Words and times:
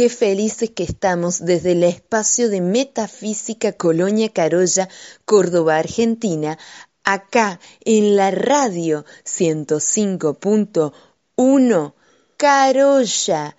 qué 0.00 0.08
felices 0.08 0.70
que 0.70 0.82
estamos 0.82 1.44
desde 1.44 1.72
el 1.72 1.84
espacio 1.84 2.48
de 2.48 2.62
Metafísica 2.62 3.74
Colonia 3.74 4.30
Carolla, 4.30 4.88
Córdoba, 5.26 5.76
Argentina, 5.76 6.56
acá 7.04 7.60
en 7.84 8.16
la 8.16 8.30
radio 8.30 9.04
105.1 9.26 11.94
Carolla 12.38 13.56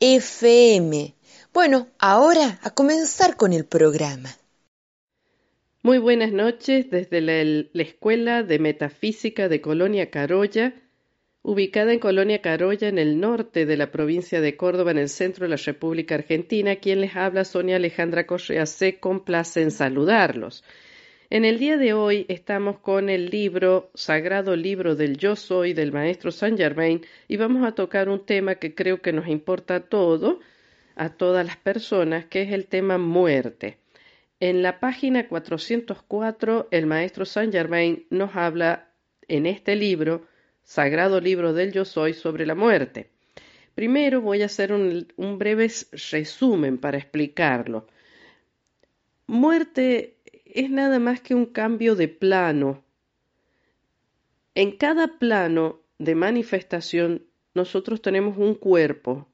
FM. 0.00 1.14
Bueno, 1.54 1.86
ahora 2.00 2.58
a 2.64 2.70
comenzar 2.70 3.36
con 3.36 3.52
el 3.52 3.64
programa. 3.64 4.30
Muy 5.84 5.98
buenas 5.98 6.32
noches 6.32 6.90
desde 6.90 7.20
la, 7.20 7.44
la 7.72 7.82
Escuela 7.84 8.42
de 8.42 8.58
Metafísica 8.58 9.48
de 9.48 9.60
Colonia 9.60 10.10
Carolla 10.10 10.74
ubicada 11.46 11.92
en 11.92 12.00
Colonia 12.00 12.42
Carolla, 12.42 12.88
en 12.88 12.98
el 12.98 13.20
norte 13.20 13.66
de 13.66 13.76
la 13.76 13.92
provincia 13.92 14.40
de 14.40 14.56
Córdoba, 14.56 14.90
en 14.90 14.98
el 14.98 15.08
centro 15.08 15.44
de 15.44 15.50
la 15.50 15.56
República 15.56 16.16
Argentina. 16.16 16.74
Quien 16.74 17.00
les 17.00 17.14
habla, 17.14 17.44
Sonia 17.44 17.76
Alejandra 17.76 18.26
Correa, 18.26 18.66
se 18.66 18.98
complace 18.98 19.62
en 19.62 19.70
saludarlos. 19.70 20.64
En 21.30 21.44
el 21.44 21.60
día 21.60 21.76
de 21.76 21.92
hoy 21.92 22.26
estamos 22.28 22.80
con 22.80 23.08
el 23.08 23.30
libro, 23.30 23.92
Sagrado 23.94 24.56
Libro 24.56 24.96
del 24.96 25.18
Yo 25.18 25.36
Soy 25.36 25.72
del 25.72 25.92
Maestro 25.92 26.32
Saint 26.32 26.58
Germain 26.58 27.02
y 27.28 27.36
vamos 27.36 27.64
a 27.64 27.76
tocar 27.76 28.08
un 28.08 28.26
tema 28.26 28.56
que 28.56 28.74
creo 28.74 29.00
que 29.00 29.12
nos 29.12 29.28
importa 29.28 29.76
a 29.76 29.80
todo, 29.80 30.40
a 30.96 31.10
todas 31.10 31.46
las 31.46 31.58
personas, 31.58 32.24
que 32.24 32.42
es 32.42 32.52
el 32.52 32.66
tema 32.66 32.98
muerte. 32.98 33.78
En 34.40 34.62
la 34.62 34.80
página 34.80 35.28
404, 35.28 36.66
el 36.72 36.86
Maestro 36.86 37.24
Saint 37.24 37.52
Germain 37.52 38.04
nos 38.10 38.34
habla 38.34 38.88
en 39.28 39.46
este 39.46 39.76
libro, 39.76 40.26
Sagrado 40.66 41.20
Libro 41.20 41.52
del 41.52 41.72
Yo 41.72 41.84
Soy, 41.84 42.12
sobre 42.12 42.44
la 42.44 42.56
muerte. 42.56 43.08
Primero 43.76 44.20
voy 44.20 44.42
a 44.42 44.46
hacer 44.46 44.72
un, 44.72 45.06
un 45.16 45.38
breve 45.38 45.70
resumen 46.10 46.78
para 46.78 46.98
explicarlo. 46.98 47.86
Muerte 49.28 50.16
es 50.44 50.68
nada 50.68 50.98
más 50.98 51.20
que 51.20 51.36
un 51.36 51.46
cambio 51.46 51.94
de 51.94 52.08
plano. 52.08 52.82
En 54.56 54.76
cada 54.76 55.18
plano 55.18 55.82
de 55.98 56.16
manifestación 56.16 57.22
nosotros 57.54 58.02
tenemos 58.02 58.36
un 58.36 58.56
cuerpo, 58.56 59.28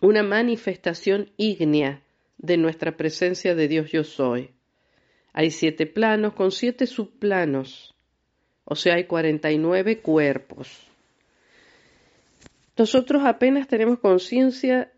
una 0.00 0.24
manifestación 0.24 1.30
ígnea 1.36 2.02
de 2.38 2.56
nuestra 2.56 2.96
presencia 2.96 3.54
de 3.54 3.68
Dios 3.68 3.92
yo 3.92 4.02
soy. 4.02 4.50
Hay 5.32 5.52
siete 5.52 5.86
planos 5.86 6.34
con 6.34 6.50
siete 6.50 6.88
subplanos, 6.88 7.91
o 8.72 8.76
sea, 8.76 8.94
hay 8.96 9.04
cuarenta 9.04 9.50
y 9.50 9.58
nueve 9.58 10.00
cuerpos. 10.00 10.86
Nosotros 12.76 13.22
apenas 13.24 13.68
tenemos 13.68 13.98
conciencia 13.98 14.92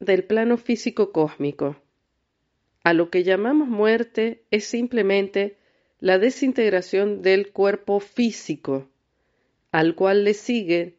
del 0.00 0.24
plano 0.24 0.56
físico 0.56 1.12
cósmico 1.12 1.76
a 2.88 2.94
lo 2.94 3.10
que 3.10 3.22
llamamos 3.22 3.68
muerte 3.68 4.44
es 4.50 4.64
simplemente 4.64 5.58
la 6.00 6.18
desintegración 6.18 7.20
del 7.20 7.52
cuerpo 7.52 8.00
físico, 8.00 8.88
al 9.72 9.94
cual 9.94 10.24
le 10.24 10.32
sigue 10.32 10.96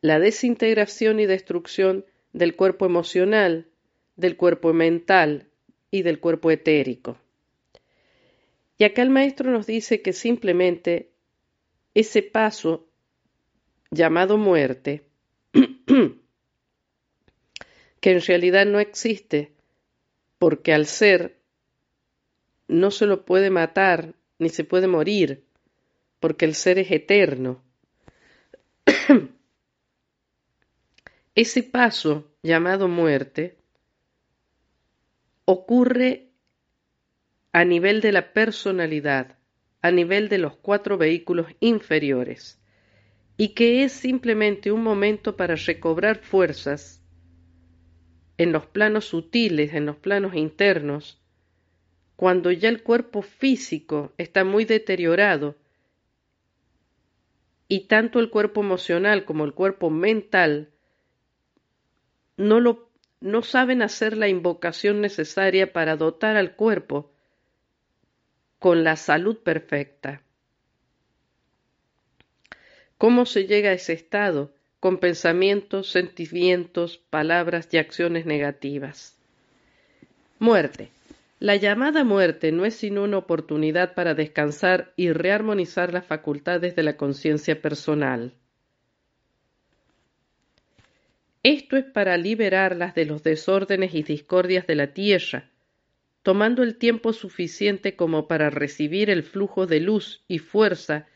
la 0.00 0.20
desintegración 0.20 1.18
y 1.18 1.26
destrucción 1.26 2.04
del 2.32 2.54
cuerpo 2.54 2.86
emocional, 2.86 3.66
del 4.14 4.36
cuerpo 4.36 4.72
mental 4.72 5.48
y 5.90 6.02
del 6.02 6.20
cuerpo 6.20 6.52
etérico. 6.52 7.18
Y 8.78 8.84
acá 8.84 9.02
el 9.02 9.10
maestro 9.10 9.50
nos 9.50 9.66
dice 9.66 10.02
que 10.02 10.12
simplemente 10.12 11.10
ese 11.96 12.22
paso 12.22 12.86
llamado 13.90 14.36
muerte, 14.36 15.08
que 18.00 18.10
en 18.10 18.20
realidad 18.20 18.66
no 18.66 18.80
existe, 18.80 19.54
porque 20.38 20.74
al 20.74 20.84
ser 20.84 21.40
no 22.68 22.90
se 22.90 23.06
lo 23.06 23.24
puede 23.24 23.48
matar 23.48 24.14
ni 24.38 24.50
se 24.50 24.62
puede 24.62 24.88
morir, 24.88 25.46
porque 26.20 26.44
el 26.44 26.54
ser 26.54 26.78
es 26.78 26.90
eterno. 26.90 27.62
Ese 31.34 31.62
paso 31.62 32.30
llamado 32.42 32.88
muerte 32.88 33.56
ocurre 35.46 36.28
a 37.52 37.64
nivel 37.64 38.02
de 38.02 38.12
la 38.12 38.34
personalidad, 38.34 39.38
a 39.82 39.90
nivel 39.90 40.28
de 40.28 40.38
los 40.38 40.56
cuatro 40.56 40.98
vehículos 40.98 41.46
inferiores, 41.60 42.60
y 43.36 43.50
que 43.54 43.84
es 43.84 43.92
simplemente 43.92 44.72
un 44.72 44.82
momento 44.82 45.36
para 45.36 45.54
recobrar 45.54 46.18
fuerzas 46.18 47.02
en 48.38 48.52
los 48.52 48.66
planos 48.66 49.06
sutiles, 49.06 49.74
en 49.74 49.86
los 49.86 49.96
planos 49.96 50.34
internos, 50.34 51.20
cuando 52.16 52.50
ya 52.50 52.68
el 52.68 52.82
cuerpo 52.82 53.22
físico 53.22 54.12
está 54.16 54.44
muy 54.44 54.64
deteriorado 54.64 55.56
y 57.68 57.88
tanto 57.88 58.20
el 58.20 58.30
cuerpo 58.30 58.62
emocional 58.62 59.24
como 59.24 59.44
el 59.44 59.52
cuerpo 59.52 59.90
mental 59.90 60.70
no, 62.36 62.60
lo, 62.60 62.90
no 63.20 63.42
saben 63.42 63.82
hacer 63.82 64.16
la 64.16 64.28
invocación 64.28 65.00
necesaria 65.00 65.72
para 65.72 65.96
dotar 65.96 66.36
al 66.36 66.54
cuerpo 66.54 67.12
con 68.58 68.84
la 68.84 68.96
salud 68.96 69.38
perfecta. 69.38 70.22
¿Cómo 72.98 73.26
se 73.26 73.46
llega 73.46 73.70
a 73.70 73.74
ese 73.74 73.92
estado? 73.92 74.56
con 74.80 74.98
pensamientos, 74.98 75.90
sentimientos, 75.90 76.98
palabras 77.10 77.68
y 77.72 77.78
acciones 77.78 78.26
negativas. 78.26 79.18
Muerte. 80.38 80.90
La 81.38 81.56
llamada 81.56 82.04
muerte 82.04 82.52
no 82.52 82.64
es 82.64 82.76
sino 82.76 83.02
una 83.02 83.18
oportunidad 83.18 83.94
para 83.94 84.14
descansar 84.14 84.92
y 84.94 85.10
rearmonizar 85.10 85.92
las 85.92 86.06
facultades 86.06 86.76
de 86.76 86.82
la 86.84 86.96
conciencia 86.96 87.60
personal. 87.60 88.32
Esto 91.42 91.76
es 91.76 91.84
para 91.84 92.16
liberarlas 92.16 92.94
de 92.94 93.06
los 93.06 93.24
desórdenes 93.24 93.92
y 93.92 94.04
discordias 94.04 94.68
de 94.68 94.74
la 94.76 94.92
tierra, 94.92 95.50
tomando 96.26 96.64
el 96.64 96.74
tiempo 96.74 97.12
suficiente 97.12 97.94
como 97.94 98.26
para 98.26 98.50
recibir 98.50 99.10
el 99.10 99.22
flujo 99.22 99.68
de 99.68 99.78
luz 99.78 100.24
y 100.26 100.40
fuerza 100.40 101.06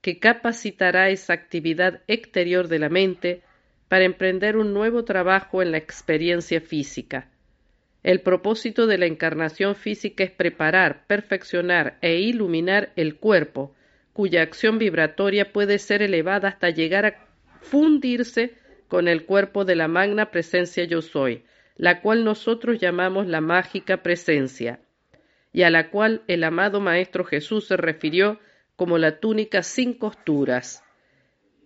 que 0.00 0.18
capacitará 0.18 1.10
esa 1.10 1.34
actividad 1.34 2.00
exterior 2.06 2.66
de 2.66 2.78
la 2.78 2.88
mente 2.88 3.42
para 3.88 4.06
emprender 4.06 4.56
un 4.56 4.72
nuevo 4.72 5.04
trabajo 5.04 5.60
en 5.60 5.72
la 5.72 5.76
experiencia 5.76 6.62
física. 6.62 7.28
El 8.02 8.22
propósito 8.22 8.86
de 8.86 8.96
la 8.96 9.04
encarnación 9.04 9.74
física 9.74 10.24
es 10.24 10.30
preparar, 10.30 11.06
perfeccionar 11.06 11.98
e 12.00 12.20
iluminar 12.20 12.94
el 12.96 13.16
cuerpo, 13.16 13.74
cuya 14.14 14.40
acción 14.40 14.78
vibratoria 14.78 15.52
puede 15.52 15.78
ser 15.78 16.00
elevada 16.00 16.48
hasta 16.48 16.70
llegar 16.70 17.04
a 17.04 17.26
fundirse 17.60 18.54
con 18.88 19.06
el 19.06 19.26
cuerpo 19.26 19.66
de 19.66 19.76
la 19.76 19.86
magna 19.86 20.30
presencia 20.30 20.84
yo 20.84 21.02
soy, 21.02 21.44
la 21.76 22.00
cual 22.00 22.24
nosotros 22.24 22.78
llamamos 22.78 23.26
la 23.26 23.40
mágica 23.40 24.02
presencia, 24.02 24.80
y 25.52 25.62
a 25.62 25.70
la 25.70 25.90
cual 25.90 26.22
el 26.26 26.44
amado 26.44 26.80
Maestro 26.80 27.24
Jesús 27.24 27.66
se 27.66 27.76
refirió 27.76 28.38
como 28.76 28.98
la 28.98 29.20
túnica 29.20 29.62
sin 29.62 29.94
costuras. 29.94 30.82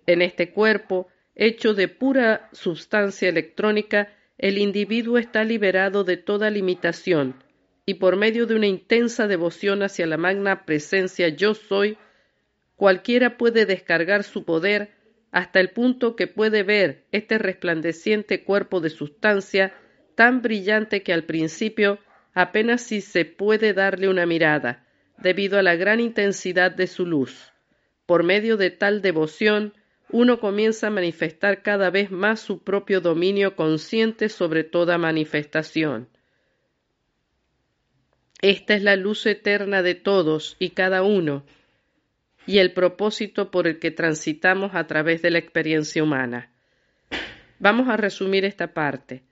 En 0.06 0.22
este 0.22 0.52
cuerpo, 0.52 1.08
hecho 1.34 1.74
de 1.74 1.88
pura 1.88 2.48
sustancia 2.52 3.28
electrónica, 3.28 4.12
el 4.38 4.58
individuo 4.58 5.18
está 5.18 5.44
liberado 5.44 6.04
de 6.04 6.16
toda 6.16 6.50
limitación, 6.50 7.42
y 7.86 7.94
por 7.94 8.16
medio 8.16 8.46
de 8.46 8.54
una 8.54 8.66
intensa 8.66 9.26
devoción 9.26 9.82
hacia 9.82 10.06
la 10.06 10.16
magna 10.16 10.64
presencia 10.64 11.28
yo 11.28 11.54
soy, 11.54 11.98
cualquiera 12.76 13.36
puede 13.36 13.66
descargar 13.66 14.22
su 14.22 14.44
poder 14.44 14.92
hasta 15.32 15.60
el 15.60 15.70
punto 15.70 16.16
que 16.16 16.26
puede 16.26 16.62
ver 16.62 17.04
este 17.12 17.38
resplandeciente 17.38 18.44
cuerpo 18.44 18.80
de 18.80 18.90
sustancia 18.90 19.72
tan 20.20 20.42
brillante 20.42 21.02
que 21.02 21.14
al 21.14 21.24
principio 21.24 21.98
apenas 22.34 22.82
si 22.82 23.00
se 23.00 23.24
puede 23.24 23.72
darle 23.72 24.06
una 24.06 24.26
mirada, 24.26 24.84
debido 25.16 25.58
a 25.58 25.62
la 25.62 25.76
gran 25.76 25.98
intensidad 25.98 26.72
de 26.72 26.88
su 26.88 27.06
luz. 27.06 27.54
Por 28.04 28.22
medio 28.22 28.58
de 28.58 28.70
tal 28.70 29.00
devoción, 29.00 29.72
uno 30.10 30.38
comienza 30.38 30.88
a 30.88 30.90
manifestar 30.90 31.62
cada 31.62 31.88
vez 31.88 32.10
más 32.10 32.38
su 32.38 32.62
propio 32.62 33.00
dominio 33.00 33.56
consciente 33.56 34.28
sobre 34.28 34.62
toda 34.62 34.98
manifestación. 34.98 36.10
Esta 38.42 38.74
es 38.74 38.82
la 38.82 38.96
luz 38.96 39.24
eterna 39.24 39.80
de 39.80 39.94
todos 39.94 40.54
y 40.58 40.72
cada 40.72 41.02
uno, 41.02 41.46
y 42.46 42.58
el 42.58 42.74
propósito 42.74 43.50
por 43.50 43.66
el 43.66 43.78
que 43.78 43.90
transitamos 43.90 44.74
a 44.74 44.86
través 44.86 45.22
de 45.22 45.30
la 45.30 45.38
experiencia 45.38 46.02
humana. 46.02 46.50
Vamos 47.58 47.88
a 47.88 47.96
resumir 47.96 48.44
esta 48.44 48.74
parte. 48.74 49.22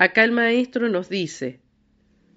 Acá 0.00 0.22
el 0.22 0.30
maestro 0.30 0.88
nos 0.88 1.08
dice, 1.08 1.58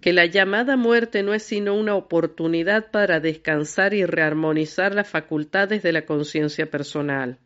que 0.02 0.14
la 0.14 0.26
llamada 0.26 0.78
muerte 0.78 1.22
no 1.22 1.36
es 1.36 1.44
sino 1.44 1.76
una 1.76 1.94
oportunidad 1.94 2.90
para 2.90 3.20
descansar 3.20 3.94
y 3.94 4.04
rearmonizar 4.04 4.96
las 4.96 5.08
facultades 5.08 5.84
de 5.84 5.92
la 5.92 6.08
conciencia 6.08 6.72
personal. 6.72 7.38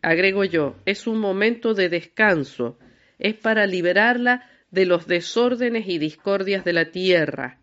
Agrego 0.00 0.44
yo, 0.44 0.76
es 0.86 1.08
un 1.08 1.18
momento 1.18 1.74
de 1.74 1.88
descanso, 1.88 2.78
es 3.18 3.34
para 3.34 3.66
liberarla 3.66 4.48
de 4.70 4.86
los 4.86 5.08
desórdenes 5.08 5.88
y 5.88 5.98
discordias 5.98 6.64
de 6.64 6.74
la 6.74 6.92
tierra, 6.92 7.58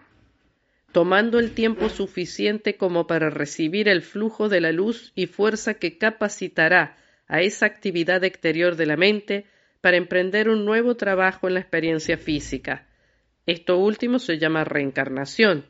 tomando 0.91 1.39
el 1.39 1.53
tiempo 1.53 1.87
suficiente 1.87 2.75
como 2.75 3.07
para 3.07 3.29
recibir 3.29 3.87
el 3.87 4.01
flujo 4.01 4.49
de 4.49 4.59
la 4.59 4.73
luz 4.73 5.13
y 5.15 5.27
fuerza 5.27 5.75
que 5.75 5.97
capacitará 5.97 6.97
a 7.29 7.39
esa 7.39 7.67
actividad 7.67 8.25
exterior 8.25 8.75
de 8.75 8.85
la 8.85 8.97
mente 8.97 9.45
para 9.81 9.97
emprender 9.97 10.49
un 10.49 10.65
nuevo 10.65 10.95
trabajo 10.95 11.47
en 11.47 11.55
la 11.55 11.59
experiencia 11.59 12.17
física 12.17 12.85
esto 13.49 13.79
último 13.79 14.19
se 14.19 14.37
llama 14.37 14.63
reencarnación. 14.63 15.65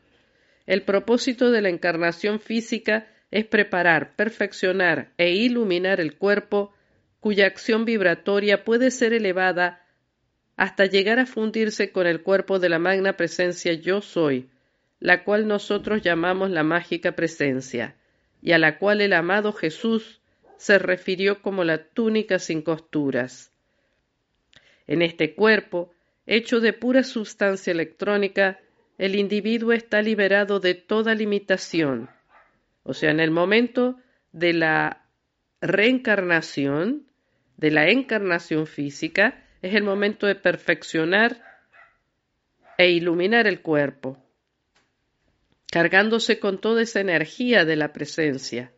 El 0.65 0.81
propósito 0.81 1.49
de 1.49 1.61
la 1.61 1.69
encarnación 1.69 2.41
física 2.41 3.07
es 3.31 3.45
preparar, 3.45 4.17
perfeccionar 4.17 5.13
e 5.17 5.31
iluminar 5.31 6.01
el 6.01 6.17
cuerpo 6.17 6.73
cuya 7.21 7.45
acción 7.45 7.85
vibratoria 7.85 8.65
puede 8.65 8.91
ser 8.91 9.13
elevada 9.13 9.85
hasta 10.57 10.87
llegar 10.87 11.19
a 11.19 11.25
fundirse 11.25 11.93
con 11.93 12.05
el 12.05 12.21
cuerpo 12.21 12.59
de 12.59 12.67
la 12.67 12.79
magna 12.79 13.13
presencia 13.13 13.71
yo 13.71 14.01
soy, 14.01 14.49
la 14.99 15.23
cual 15.23 15.47
nosotros 15.47 16.01
llamamos 16.01 16.49
la 16.49 16.63
mágica 16.63 17.13
presencia, 17.13 17.95
y 18.41 18.51
a 18.51 18.57
la 18.57 18.77
cual 18.77 18.99
el 18.99 19.13
amado 19.13 19.53
Jesús 19.53 20.19
se 20.57 20.79
refirió 20.79 21.41
como 21.41 21.63
la 21.63 21.85
túnica 21.85 22.39
sin 22.39 22.61
costuras. 22.61 23.53
En 24.89 25.03
este 25.03 25.35
cuerpo, 25.35 25.93
hecho 26.25 26.59
de 26.61 26.73
pura 26.73 27.03
sustancia 27.03 27.69
electrónica, 27.69 28.59
el 28.97 29.13
individuo 29.13 29.71
está 29.71 30.01
liberado 30.01 30.59
de 30.59 30.73
toda 30.73 31.13
limitación. 31.13 32.09
O 32.81 32.95
sea, 32.95 33.11
en 33.11 33.19
el 33.19 33.29
momento 33.29 33.99
de 34.31 34.53
la 34.53 35.05
reencarnación, 35.61 37.05
de 37.57 37.69
la 37.69 37.87
encarnación 37.89 38.65
física, 38.65 39.45
es 39.61 39.75
el 39.75 39.83
momento 39.83 40.25
de 40.25 40.33
perfeccionar 40.33 41.39
e 42.79 42.89
iluminar 42.89 43.45
el 43.45 43.61
cuerpo, 43.61 44.17
cargándose 45.71 46.39
con 46.39 46.59
toda 46.59 46.81
esa 46.81 46.99
energía 46.99 47.63
de 47.63 47.75
la 47.75 47.93
presencia. 47.93 48.71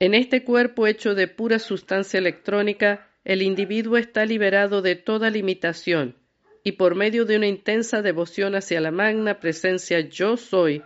En 0.00 0.14
este 0.14 0.42
cuerpo 0.42 0.88
hecho 0.88 1.14
de 1.14 1.28
pura 1.28 1.60
sustancia 1.60 2.18
electrónica, 2.18 3.06
el 3.26 3.42
individuo 3.42 3.96
está 3.96 4.24
liberado 4.24 4.82
de 4.82 4.94
toda 4.94 5.30
limitación 5.30 6.14
y 6.62 6.72
por 6.72 6.94
medio 6.94 7.24
de 7.24 7.36
una 7.36 7.48
intensa 7.48 8.00
devoción 8.00 8.54
hacia 8.54 8.80
la 8.80 8.92
magna 8.92 9.40
presencia 9.40 9.98
yo 9.98 10.36
soy, 10.36 10.84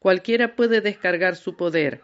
cualquiera 0.00 0.56
puede 0.56 0.80
descargar 0.80 1.36
su 1.36 1.56
poder, 1.56 2.00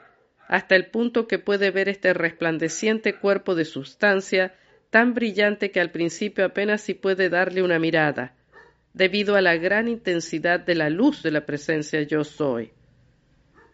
hasta 0.47 0.77
el 0.77 0.87
punto 0.87 1.27
que 1.27 1.41
puede 1.41 1.73
ver 1.73 1.89
este 1.89 2.15
resplandeciente 2.15 3.17
cuerpo 3.17 3.57
de 3.57 3.65
sustancia 3.65 4.55
tan 4.91 5.13
brillante 5.13 5.73
que 5.73 5.81
al 5.81 5.91
principio 5.91 6.45
apenas 6.45 6.81
si 6.81 6.95
puede 6.95 7.29
darle 7.29 7.61
una 7.61 7.81
mirada, 7.81 8.37
debido 8.93 9.35
a 9.35 9.41
la 9.41 9.57
gran 9.57 9.89
intensidad 9.89 10.61
de 10.61 10.77
la 10.77 10.89
luz 10.89 11.21
de 11.25 11.33
la 11.33 11.47
presencia 11.47 12.01
yo 12.03 12.23
soy. 12.23 12.71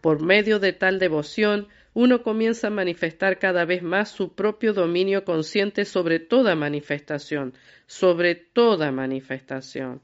Por 0.01 0.19
medio 0.19 0.57
de 0.57 0.73
tal 0.73 0.97
devoción, 0.97 1.67
uno 1.93 2.23
comienza 2.23 2.67
a 2.67 2.71
manifestar 2.71 3.39
cada 3.39 3.65
vez 3.65 3.83
más 3.83 4.09
su 4.09 4.33
propio 4.33 4.73
dominio 4.73 5.25
consciente 5.25 5.85
sobre 5.85 6.19
toda 6.19 6.55
manifestación, 6.55 7.53
sobre 7.85 8.35
toda 8.35 8.91
manifestación. 8.91 10.01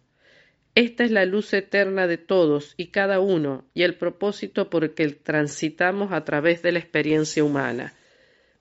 Esta 0.75 1.03
es 1.03 1.11
la 1.11 1.25
luz 1.25 1.53
eterna 1.53 2.05
de 2.07 2.17
todos 2.17 2.73
y 2.77 2.87
cada 2.87 3.19
uno 3.19 3.65
y 3.73 3.83
el 3.83 3.95
propósito 3.95 4.69
por 4.69 4.83
el 4.83 4.93
que 4.93 5.07
transitamos 5.09 6.11
a 6.11 6.23
través 6.23 6.61
de 6.61 6.71
la 6.71 6.79
experiencia 6.79 7.43
humana. 7.43 7.93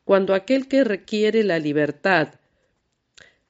Cuando 0.05 0.35
aquel 0.35 0.69
que 0.69 0.85
requiere 0.85 1.43
la 1.43 1.59
libertad 1.59 2.35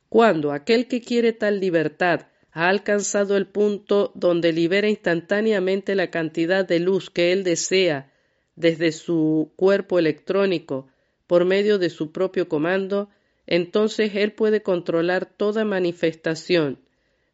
cuando 0.09 0.53
aquel 0.53 0.87
que 0.87 1.01
quiere 1.01 1.33
tal 1.33 1.61
libertad 1.61 2.29
ha 2.53 2.69
alcanzado 2.69 3.37
el 3.37 3.47
punto 3.47 4.13
donde 4.15 4.53
libera 4.53 4.89
instantáneamente 4.89 5.95
la 5.95 6.11
cantidad 6.11 6.67
de 6.67 6.81
luz 6.81 7.11
que 7.11 7.33
él 7.33 7.45
desea 7.45 8.11
desde 8.57 8.93
su 8.93 9.53
cuerpo 9.57 9.99
electrónico 9.99 10.89
por 11.27 11.45
medio 11.45 11.79
de 11.79 11.91
su 11.91 12.13
propio 12.13 12.49
comando, 12.49 13.11
entonces 13.47 14.13
él 14.15 14.33
puede 14.33 14.63
controlar 14.63 15.27
toda 15.27 15.65
manifestación, 15.65 16.81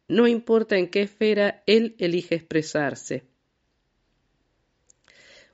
no 0.07 0.27
importa 0.27 0.77
en 0.77 0.89
qué 0.89 1.01
esfera 1.03 1.63
él 1.65 1.95
elige 1.97 2.35
expresarse. 2.35 3.23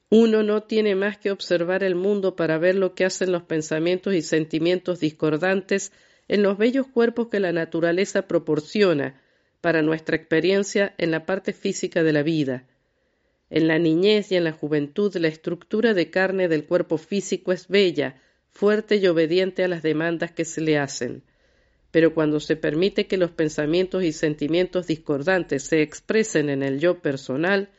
Uno 0.09 0.41
no 0.41 0.63
tiene 0.63 0.95
más 0.95 1.19
que 1.19 1.29
observar 1.29 1.83
el 1.83 1.93
mundo 1.93 2.35
para 2.35 2.57
ver 2.57 2.75
lo 2.75 2.95
que 2.95 3.05
hacen 3.05 3.31
los 3.31 3.43
pensamientos 3.43 4.15
y 4.15 4.23
sentimientos 4.23 4.99
discordantes 4.99 5.91
en 6.27 6.41
los 6.41 6.57
bellos 6.57 6.88
cuerpos 6.88 7.27
que 7.27 7.39
la 7.39 7.51
naturaleza 7.51 8.27
proporciona 8.27 9.21
para 9.61 9.83
nuestra 9.83 10.15
experiencia 10.15 10.95
en 10.97 11.11
la 11.11 11.27
parte 11.27 11.53
física 11.53 12.01
de 12.01 12.13
la 12.13 12.23
vida. 12.23 12.65
En 13.49 13.67
la 13.67 13.79
niñez 13.79 14.31
y 14.31 14.35
en 14.35 14.43
la 14.43 14.51
juventud 14.51 15.15
la 15.15 15.27
estructura 15.27 15.93
de 15.93 16.09
carne 16.09 16.47
del 16.47 16.65
cuerpo 16.65 16.97
físico 16.97 17.51
es 17.51 17.67
bella, 17.67 18.21
fuerte 18.51 18.97
y 18.97 19.07
obediente 19.07 19.63
a 19.63 19.67
las 19.67 19.81
demandas 19.81 20.31
que 20.31 20.45
se 20.45 20.61
le 20.61 20.77
hacen. 20.77 21.23
Pero 21.91 22.13
cuando 22.13 22.39
se 22.39 22.55
permite 22.55 23.07
que 23.07 23.17
los 23.17 23.31
pensamientos 23.31 24.03
y 24.03 24.11
sentimientos 24.11 24.85
discordantes 24.85 25.63
se 25.63 25.81
expresen 25.81 26.49
en 26.49 26.61
el 26.61 26.79
yo 26.79 26.99
personal, 26.99 27.69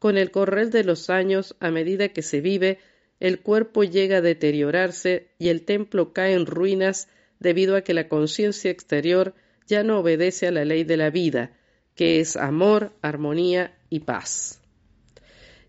con 0.00 0.18
el 0.18 0.30
correr 0.30 0.70
de 0.70 0.82
los 0.82 1.10
años, 1.10 1.54
a 1.60 1.70
medida 1.70 2.08
que 2.08 2.22
se 2.22 2.40
vive, 2.40 2.78
el 3.20 3.40
cuerpo 3.40 3.84
llega 3.84 4.16
a 4.16 4.22
deteriorarse 4.22 5.28
y 5.38 5.48
el 5.50 5.62
templo 5.62 6.12
cae 6.12 6.32
en 6.32 6.46
ruinas 6.46 7.08
debido 7.38 7.76
a 7.76 7.82
que 7.82 7.94
la 7.94 8.08
conciencia 8.08 8.70
exterior 8.70 9.34
ya 9.66 9.84
no 9.84 10.00
obedece 10.00 10.48
a 10.48 10.50
la 10.50 10.64
ley 10.64 10.84
de 10.84 10.96
la 10.96 11.10
vida, 11.10 11.52
que 11.94 12.18
es 12.18 12.36
amor, 12.36 12.92
armonía 13.02 13.76
y 13.90 14.00
paz. 14.00 14.59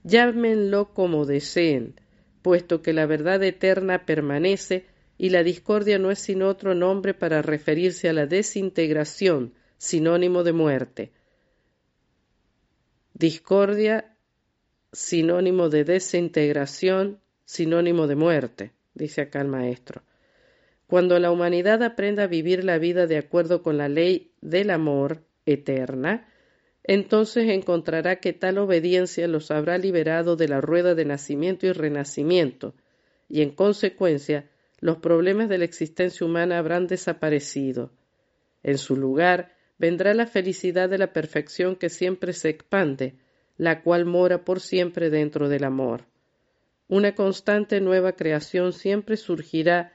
Llámenlo 0.04 0.94
como 0.94 1.26
deseen, 1.26 1.96
puesto 2.42 2.82
que 2.82 2.94
la 2.94 3.06
verdad 3.06 3.44
eterna 3.44 4.06
permanece 4.06 4.86
y 5.18 5.30
la 5.30 5.44
discordia 5.44 6.00
no 6.00 6.10
es 6.10 6.20
sino 6.20 6.48
otro 6.48 6.74
nombre 6.74 7.14
para 7.14 7.42
referirse 7.42 8.10
a 8.10 8.14
la 8.14 8.26
desintegración, 8.26 9.54
sinónimo 9.78 10.44
de 10.44 10.54
muerte. 10.54 11.12
Discordia, 13.14 14.16
sinónimo 14.92 15.70
de 15.70 15.84
desintegración, 15.84 17.20
sinónimo 17.46 18.08
de 18.08 18.16
muerte, 18.16 18.72
dice 18.96 19.22
acá 19.22 19.42
el 19.42 19.48
maestro. 19.48 20.02
Cuando 20.88 21.20
la 21.20 21.32
humanidad 21.32 21.84
aprenda 21.84 22.24
a 22.24 22.28
vivir 22.28 22.64
la 22.64 22.80
vida 22.80 23.06
de 23.06 23.18
acuerdo 23.18 23.62
con 23.62 23.78
la 23.78 23.90
ley 23.90 24.34
del 24.42 24.72
amor 24.72 25.24
eterna, 25.46 26.28
entonces 26.94 27.48
encontrará 27.48 28.18
que 28.18 28.34
tal 28.34 28.58
obediencia 28.58 29.26
los 29.30 29.50
habrá 29.50 29.78
liberado 29.78 30.36
de 30.36 30.50
la 30.50 30.60
rueda 30.60 30.94
de 30.94 31.06
nacimiento 31.06 31.66
y 31.66 31.72
renacimiento, 31.72 32.76
y 33.30 33.44
en 33.44 33.52
consecuencia 33.52 34.50
los 34.82 34.98
problemas 34.98 35.48
de 35.48 35.58
la 35.58 35.64
existencia 35.64 36.28
humana 36.28 36.58
habrán 36.58 36.88
desaparecido. 36.88 37.94
En 38.62 38.78
su 38.78 38.98
lugar 38.98 39.56
vendrá 39.78 40.14
la 40.14 40.28
felicidad 40.28 40.90
de 40.90 40.98
la 40.98 41.14
perfección 41.14 41.78
que 41.78 41.88
siempre 41.88 42.34
se 42.34 42.50
expande, 42.50 43.16
la 43.56 43.84
cual 43.84 44.04
mora 44.04 44.44
por 44.44 44.60
siempre 44.60 45.10
dentro 45.10 45.48
del 45.48 45.64
amor. 45.64 46.08
Una 46.90 47.16
constante 47.16 47.80
nueva 47.80 48.18
creación 48.18 48.74
siempre 48.74 49.16
surgirá 49.16 49.94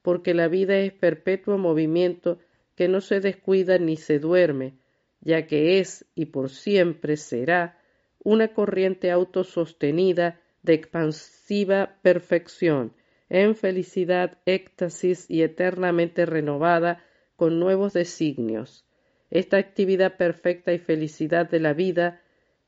porque 0.00 0.32
la 0.32 0.48
vida 0.48 0.78
es 0.78 0.94
perpetuo 0.94 1.58
movimiento 1.58 2.38
que 2.76 2.88
no 2.88 3.02
se 3.02 3.20
descuida 3.20 3.76
ni 3.76 3.98
se 3.98 4.18
duerme, 4.18 4.80
ya 5.20 5.46
que 5.46 5.78
es 5.78 6.06
y 6.14 6.26
por 6.26 6.50
siempre 6.50 7.16
será 7.16 7.78
una 8.22 8.52
corriente 8.54 9.10
autosostenida 9.10 10.40
de 10.62 10.74
expansiva 10.74 11.98
perfección, 12.02 12.92
en 13.28 13.54
felicidad, 13.54 14.38
éxtasis 14.44 15.26
y 15.30 15.42
eternamente 15.42 16.26
renovada 16.26 17.04
con 17.36 17.58
nuevos 17.58 17.92
designios. 17.92 18.84
Esta 19.30 19.56
actividad 19.56 20.16
perfecta 20.16 20.72
y 20.72 20.78
felicidad 20.78 21.48
de 21.48 21.60
la 21.60 21.72
vida 21.72 22.20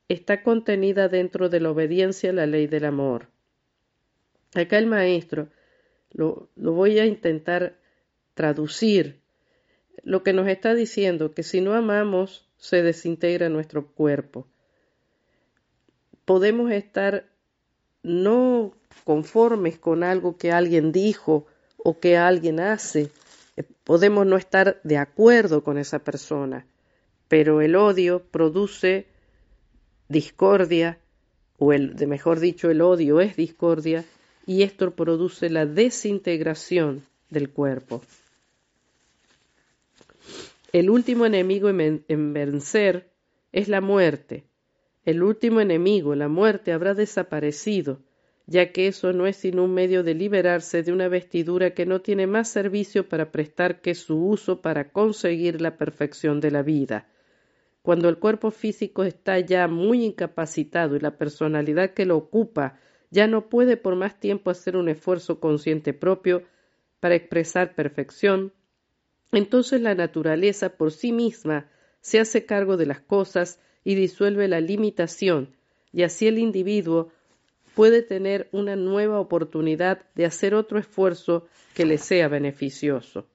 está 0.08 0.42
contenida 0.42 1.08
dentro 1.08 1.48
de 1.48 1.60
la 1.60 1.70
obediencia 1.70 2.30
a 2.30 2.34
la 2.34 2.46
ley 2.46 2.66
del 2.66 2.84
amor. 2.84 3.28
Acá 4.54 4.78
el 4.78 4.86
maestro 4.86 5.48
lo, 6.10 6.50
voy 6.56 6.98
a 6.98 7.06
intentar 7.06 7.78
traducir. 8.34 9.21
Lo 10.02 10.22
que 10.22 10.32
nos 10.32 10.48
está 10.48 10.74
diciendo 10.74 11.32
que 11.32 11.42
si 11.42 11.60
no 11.60 11.74
amamos, 11.74 12.48
se 12.56 12.82
desintegra 12.82 13.48
nuestro 13.48 13.86
cuerpo. 13.86 14.46
Podemos 16.24 16.70
estar 16.70 17.26
no 18.02 18.72
conformes 19.04 19.78
con 19.78 20.04
algo 20.04 20.36
que 20.36 20.52
alguien 20.52 20.92
dijo 20.92 21.46
o 21.76 21.98
que 21.98 22.16
alguien 22.16 22.60
hace. 22.60 23.10
Eh, 23.56 23.64
podemos 23.84 24.26
no 24.26 24.36
estar 24.36 24.80
de 24.82 24.96
acuerdo 24.96 25.64
con 25.64 25.78
esa 25.78 25.98
persona, 25.98 26.66
pero 27.28 27.60
el 27.60 27.76
odio 27.76 28.22
produce 28.30 29.06
discordia, 30.08 30.98
o 31.58 31.72
el, 31.72 31.96
de 31.96 32.06
mejor 32.06 32.40
dicho, 32.40 32.70
el 32.70 32.80
odio 32.80 33.20
es 33.20 33.36
discordia, 33.36 34.04
y 34.46 34.62
esto 34.62 34.90
produce 34.92 35.48
la 35.48 35.66
desintegración 35.66 37.04
del 37.30 37.50
cuerpo. 37.50 38.02
El 40.72 40.88
último 40.88 41.26
enemigo 41.26 41.68
en 41.68 42.32
vencer 42.32 43.12
es 43.52 43.68
la 43.68 43.82
muerte. 43.82 44.46
El 45.04 45.22
último 45.22 45.60
enemigo, 45.60 46.14
la 46.14 46.28
muerte, 46.28 46.72
habrá 46.72 46.94
desaparecido, 46.94 48.00
ya 48.46 48.72
que 48.72 48.86
eso 48.86 49.12
no 49.12 49.26
es 49.26 49.36
sino 49.36 49.64
un 49.64 49.74
medio 49.74 50.02
de 50.02 50.14
liberarse 50.14 50.82
de 50.82 50.90
una 50.92 51.08
vestidura 51.08 51.74
que 51.74 51.84
no 51.84 52.00
tiene 52.00 52.26
más 52.26 52.48
servicio 52.48 53.06
para 53.06 53.30
prestar 53.30 53.82
que 53.82 53.94
su 53.94 54.16
uso 54.24 54.62
para 54.62 54.92
conseguir 54.92 55.60
la 55.60 55.76
perfección 55.76 56.40
de 56.40 56.50
la 56.50 56.62
vida. 56.62 57.06
Cuando 57.82 58.08
el 58.08 58.18
cuerpo 58.18 58.50
físico 58.50 59.04
está 59.04 59.40
ya 59.40 59.68
muy 59.68 60.04
incapacitado 60.04 60.96
y 60.96 61.00
la 61.00 61.18
personalidad 61.18 61.90
que 61.90 62.06
lo 62.06 62.16
ocupa 62.16 62.78
ya 63.10 63.26
no 63.26 63.50
puede 63.50 63.76
por 63.76 63.94
más 63.94 64.18
tiempo 64.18 64.50
hacer 64.50 64.76
un 64.76 64.88
esfuerzo 64.88 65.38
consciente 65.38 65.92
propio 65.92 66.44
para 67.00 67.16
expresar 67.16 67.74
perfección, 67.74 68.52
entonces 69.32 69.80
la 69.80 69.94
naturaleza 69.94 70.70
por 70.70 70.92
sí 70.92 71.12
misma 71.12 71.68
se 72.00 72.20
hace 72.20 72.44
cargo 72.44 72.76
de 72.76 72.86
las 72.86 73.00
cosas 73.00 73.58
y 73.84 73.94
disuelve 73.94 74.48
la 74.48 74.60
limitación, 74.60 75.56
y 75.92 76.02
así 76.02 76.26
el 76.26 76.38
individuo 76.38 77.10
puede 77.74 78.02
tener 78.02 78.48
una 78.52 78.76
nueva 78.76 79.18
oportunidad 79.18 80.02
de 80.14 80.26
hacer 80.26 80.54
otro 80.54 80.78
esfuerzo 80.78 81.46
que 81.74 81.86
le 81.86 81.98
sea 81.98 82.28
beneficioso. 82.28 83.26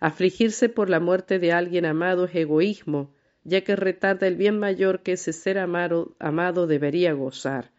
Afligirse 0.00 0.68
por 0.68 0.90
la 0.90 1.00
muerte 1.00 1.38
de 1.38 1.52
alguien 1.52 1.86
amado 1.86 2.26
es 2.26 2.34
egoísmo, 2.34 3.14
ya 3.44 3.62
que 3.62 3.76
retarda 3.76 4.26
el 4.26 4.36
bien 4.36 4.58
mayor 4.58 5.00
que 5.00 5.12
ese 5.12 5.32
ser 5.32 5.58
amado, 5.58 6.66
debería 6.66 7.12
gozar. 7.12 7.70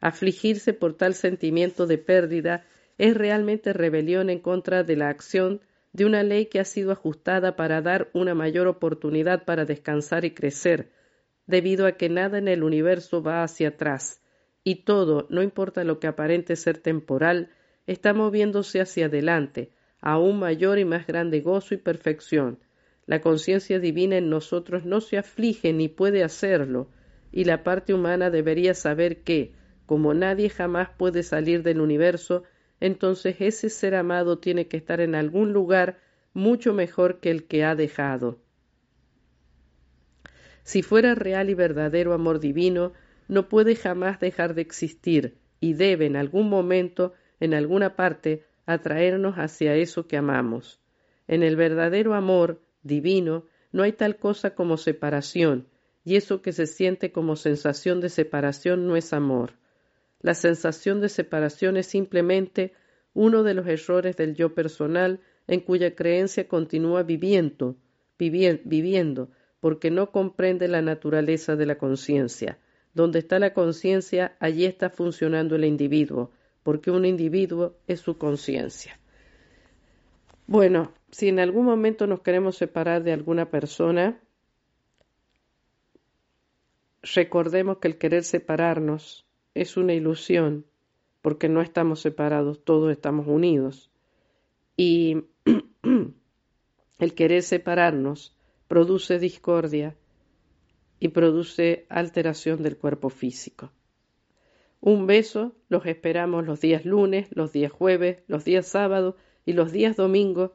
Afligirse 0.00 0.72
por 0.72 0.94
tal 0.94 1.14
sentimiento 1.14 1.86
de 1.86 1.98
pérdida 1.98 2.64
es 2.98 3.16
realmente 3.16 3.72
rebelión 3.72 4.30
en 4.30 4.38
contra 4.38 4.82
de 4.84 4.96
la 4.96 5.08
acción 5.08 5.60
de 5.98 6.06
una 6.06 6.22
ley 6.22 6.46
que 6.46 6.60
ha 6.60 6.64
sido 6.64 6.92
ajustada 6.92 7.56
para 7.56 7.82
dar 7.82 8.08
una 8.14 8.32
mayor 8.32 8.68
oportunidad 8.68 9.44
para 9.44 9.64
descansar 9.64 10.24
y 10.24 10.30
crecer, 10.30 10.92
debido 11.46 11.86
a 11.86 11.92
que 11.92 12.08
nada 12.08 12.38
en 12.38 12.46
el 12.46 12.62
universo 12.62 13.20
va 13.20 13.42
hacia 13.42 13.70
atrás, 13.70 14.22
y 14.62 14.84
todo, 14.84 15.26
no 15.28 15.42
importa 15.42 15.82
lo 15.82 15.98
que 15.98 16.06
aparente 16.06 16.54
ser 16.54 16.78
temporal, 16.78 17.50
está 17.88 18.14
moviéndose 18.14 18.80
hacia 18.80 19.06
adelante, 19.06 19.72
a 20.00 20.18
un 20.18 20.38
mayor 20.38 20.78
y 20.78 20.84
más 20.84 21.04
grande 21.04 21.40
gozo 21.40 21.74
y 21.74 21.78
perfección. 21.78 22.60
La 23.04 23.20
conciencia 23.20 23.80
divina 23.80 24.18
en 24.18 24.30
nosotros 24.30 24.84
no 24.84 25.00
se 25.00 25.18
aflige 25.18 25.72
ni 25.72 25.88
puede 25.88 26.22
hacerlo, 26.22 26.90
y 27.32 27.42
la 27.42 27.64
parte 27.64 27.92
humana 27.92 28.30
debería 28.30 28.74
saber 28.74 29.24
que, 29.24 29.52
como 29.84 30.14
nadie 30.14 30.48
jamás 30.48 30.90
puede 30.96 31.24
salir 31.24 31.64
del 31.64 31.80
universo, 31.80 32.44
entonces 32.80 33.36
ese 33.40 33.70
ser 33.70 33.94
amado 33.94 34.38
tiene 34.38 34.68
que 34.68 34.76
estar 34.76 35.00
en 35.00 35.14
algún 35.14 35.52
lugar 35.52 35.98
mucho 36.32 36.72
mejor 36.74 37.20
que 37.20 37.30
el 37.30 37.44
que 37.44 37.64
ha 37.64 37.74
dejado. 37.74 38.38
Si 40.62 40.82
fuera 40.82 41.14
real 41.14 41.50
y 41.50 41.54
verdadero 41.54 42.12
amor 42.12 42.40
divino, 42.40 42.92
no 43.26 43.48
puede 43.48 43.74
jamás 43.74 44.20
dejar 44.20 44.54
de 44.54 44.62
existir 44.62 45.38
y 45.60 45.74
debe 45.74 46.06
en 46.06 46.16
algún 46.16 46.48
momento, 46.48 47.14
en 47.40 47.54
alguna 47.54 47.96
parte, 47.96 48.44
atraernos 48.66 49.36
hacia 49.36 49.74
eso 49.74 50.06
que 50.06 50.16
amamos. 50.16 50.80
En 51.26 51.42
el 51.42 51.56
verdadero 51.56 52.14
amor 52.14 52.60
divino 52.82 53.46
no 53.72 53.82
hay 53.82 53.92
tal 53.92 54.16
cosa 54.16 54.54
como 54.54 54.76
separación, 54.76 55.68
y 56.04 56.16
eso 56.16 56.42
que 56.42 56.52
se 56.52 56.66
siente 56.66 57.12
como 57.12 57.36
sensación 57.36 58.00
de 58.00 58.08
separación 58.08 58.86
no 58.86 58.96
es 58.96 59.12
amor. 59.12 59.52
La 60.20 60.34
sensación 60.34 61.00
de 61.00 61.08
separación 61.08 61.76
es 61.76 61.86
simplemente 61.86 62.72
uno 63.14 63.42
de 63.42 63.54
los 63.54 63.66
errores 63.66 64.16
del 64.16 64.34
yo 64.34 64.54
personal 64.54 65.20
en 65.46 65.60
cuya 65.60 65.94
creencia 65.94 66.48
continúa 66.48 67.02
viviendo, 67.02 67.76
viviendo, 68.18 69.30
porque 69.60 69.90
no 69.90 70.10
comprende 70.10 70.68
la 70.68 70.82
naturaleza 70.82 71.56
de 71.56 71.66
la 71.66 71.78
conciencia. 71.78 72.58
Donde 72.94 73.20
está 73.20 73.38
la 73.38 73.54
conciencia, 73.54 74.36
allí 74.40 74.64
está 74.64 74.90
funcionando 74.90 75.56
el 75.56 75.64
individuo, 75.64 76.32
porque 76.62 76.90
un 76.90 77.04
individuo 77.04 77.76
es 77.86 78.00
su 78.00 78.18
conciencia. 78.18 78.98
Bueno, 80.46 80.92
si 81.10 81.28
en 81.28 81.38
algún 81.38 81.64
momento 81.64 82.06
nos 82.06 82.20
queremos 82.20 82.56
separar 82.56 83.02
de 83.04 83.12
alguna 83.12 83.50
persona, 83.50 84.20
recordemos 87.02 87.78
que 87.78 87.88
el 87.88 87.98
querer 87.98 88.24
separarnos 88.24 89.27
es 89.60 89.76
una 89.76 89.94
ilusión, 89.94 90.64
porque 91.20 91.48
no 91.48 91.60
estamos 91.60 92.00
separados, 92.00 92.64
todos 92.64 92.92
estamos 92.92 93.26
unidos. 93.26 93.90
Y 94.76 95.24
el 96.98 97.14
querer 97.14 97.42
separarnos 97.42 98.36
produce 98.68 99.18
discordia 99.18 99.96
y 101.00 101.08
produce 101.08 101.86
alteración 101.88 102.62
del 102.62 102.76
cuerpo 102.76 103.10
físico. 103.10 103.72
Un 104.80 105.06
beso 105.06 105.56
los 105.68 105.86
esperamos 105.86 106.46
los 106.46 106.60
días 106.60 106.84
lunes, 106.84 107.28
los 107.30 107.52
días 107.52 107.72
jueves, 107.72 108.22
los 108.28 108.44
días 108.44 108.66
sábados 108.66 109.16
y 109.44 109.54
los 109.54 109.72
días 109.72 109.96
domingos 109.96 110.52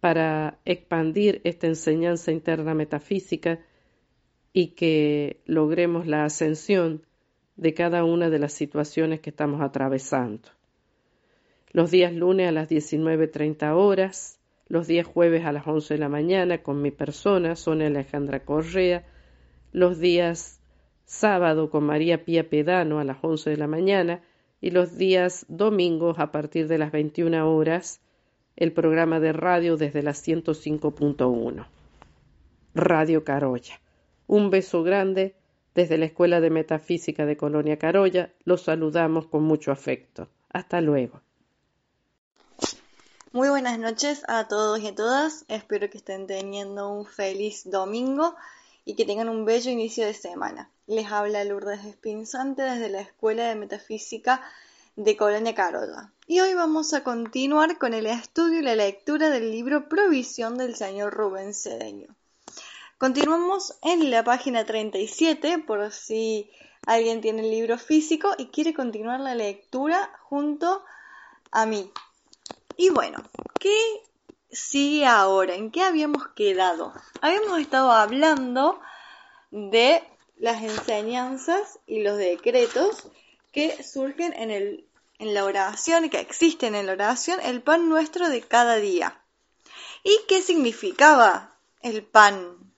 para 0.00 0.60
expandir 0.64 1.42
esta 1.44 1.66
enseñanza 1.66 2.32
interna 2.32 2.74
metafísica 2.74 3.60
y 4.52 4.68
que 4.68 5.42
logremos 5.44 6.06
la 6.06 6.24
ascensión 6.24 7.04
de 7.60 7.74
cada 7.74 8.04
una 8.04 8.30
de 8.30 8.38
las 8.38 8.54
situaciones 8.54 9.20
que 9.20 9.28
estamos 9.28 9.60
atravesando. 9.60 10.48
Los 11.72 11.90
días 11.90 12.14
lunes 12.14 12.48
a 12.48 12.52
las 12.52 12.70
19.30 12.70 13.74
horas, 13.74 14.40
los 14.66 14.86
días 14.86 15.06
jueves 15.06 15.44
a 15.44 15.52
las 15.52 15.66
11 15.66 15.92
de 15.92 16.00
la 16.00 16.08
mañana 16.08 16.62
con 16.62 16.80
mi 16.80 16.90
persona, 16.90 17.56
Sonia 17.56 17.88
Alejandra 17.88 18.46
Correa, 18.46 19.04
los 19.72 19.98
días 19.98 20.62
sábado 21.04 21.68
con 21.68 21.84
María 21.84 22.24
Pía 22.24 22.48
Pedano 22.48 22.98
a 22.98 23.04
las 23.04 23.18
11 23.20 23.50
de 23.50 23.56
la 23.58 23.66
mañana 23.66 24.22
y 24.62 24.70
los 24.70 24.96
días 24.96 25.44
domingos 25.50 26.18
a 26.18 26.32
partir 26.32 26.66
de 26.66 26.78
las 26.78 26.92
21 26.92 27.46
horas 27.46 28.00
el 28.56 28.72
programa 28.72 29.20
de 29.20 29.34
radio 29.34 29.76
desde 29.76 30.02
las 30.02 30.26
105.1. 30.26 31.66
Radio 32.74 33.22
Carolla. 33.22 33.80
Un 34.26 34.48
beso 34.48 34.82
grande 34.82 35.34
desde 35.80 35.96
la 35.96 36.04
Escuela 36.04 36.42
de 36.42 36.50
Metafísica 36.50 37.24
de 37.24 37.38
Colonia 37.38 37.78
Carolla 37.78 38.30
los 38.44 38.64
saludamos 38.64 39.26
con 39.28 39.44
mucho 39.44 39.72
afecto. 39.72 40.28
Hasta 40.50 40.82
luego. 40.82 41.22
Muy 43.32 43.48
buenas 43.48 43.78
noches 43.78 44.22
a 44.28 44.46
todos 44.46 44.78
y 44.80 44.88
a 44.88 44.94
todas. 44.94 45.46
Espero 45.48 45.88
que 45.88 45.96
estén 45.96 46.26
teniendo 46.26 46.90
un 46.90 47.06
feliz 47.06 47.62
domingo 47.64 48.36
y 48.84 48.94
que 48.94 49.06
tengan 49.06 49.30
un 49.30 49.46
bello 49.46 49.70
inicio 49.70 50.04
de 50.04 50.12
semana. 50.12 50.68
Les 50.86 51.10
habla 51.10 51.44
Lourdes 51.44 51.86
Espinzante 51.86 52.60
desde 52.60 52.90
la 52.90 53.00
Escuela 53.00 53.48
de 53.48 53.54
Metafísica 53.54 54.42
de 54.96 55.16
Colonia 55.16 55.54
Carolla. 55.54 56.12
Y 56.26 56.40
hoy 56.40 56.52
vamos 56.52 56.92
a 56.92 57.02
continuar 57.04 57.78
con 57.78 57.94
el 57.94 58.04
estudio 58.04 58.58
y 58.58 58.62
la 58.62 58.74
lectura 58.74 59.30
del 59.30 59.50
libro 59.50 59.88
Provisión 59.88 60.58
del 60.58 60.74
señor 60.74 61.14
Rubén 61.14 61.54
Cedeño. 61.54 62.14
Continuamos 63.00 63.78
en 63.80 64.10
la 64.10 64.24
página 64.24 64.66
37 64.66 65.60
por 65.60 65.90
si 65.90 66.50
alguien 66.84 67.22
tiene 67.22 67.40
el 67.40 67.50
libro 67.50 67.78
físico 67.78 68.34
y 68.36 68.48
quiere 68.48 68.74
continuar 68.74 69.20
la 69.20 69.34
lectura 69.34 70.12
junto 70.24 70.84
a 71.50 71.64
mí. 71.64 71.90
Y 72.76 72.90
bueno, 72.90 73.22
¿qué 73.58 73.74
sigue 74.50 75.06
ahora? 75.06 75.54
¿En 75.54 75.70
qué 75.70 75.82
habíamos 75.82 76.28
quedado? 76.36 76.92
Habíamos 77.22 77.58
estado 77.60 77.90
hablando 77.90 78.78
de 79.50 80.04
las 80.36 80.62
enseñanzas 80.62 81.78
y 81.86 82.02
los 82.02 82.18
decretos 82.18 83.08
que 83.50 83.82
surgen 83.82 84.34
en, 84.34 84.50
el, 84.50 84.86
en 85.18 85.32
la 85.32 85.46
oración 85.46 86.10
que 86.10 86.20
existen 86.20 86.74
en 86.74 86.84
la 86.84 86.92
oración, 86.92 87.40
el 87.44 87.62
pan 87.62 87.88
nuestro 87.88 88.28
de 88.28 88.42
cada 88.42 88.76
día. 88.76 89.22
¿Y 90.04 90.18
qué 90.28 90.42
significaba 90.42 91.56
el 91.80 92.04
pan 92.04 92.69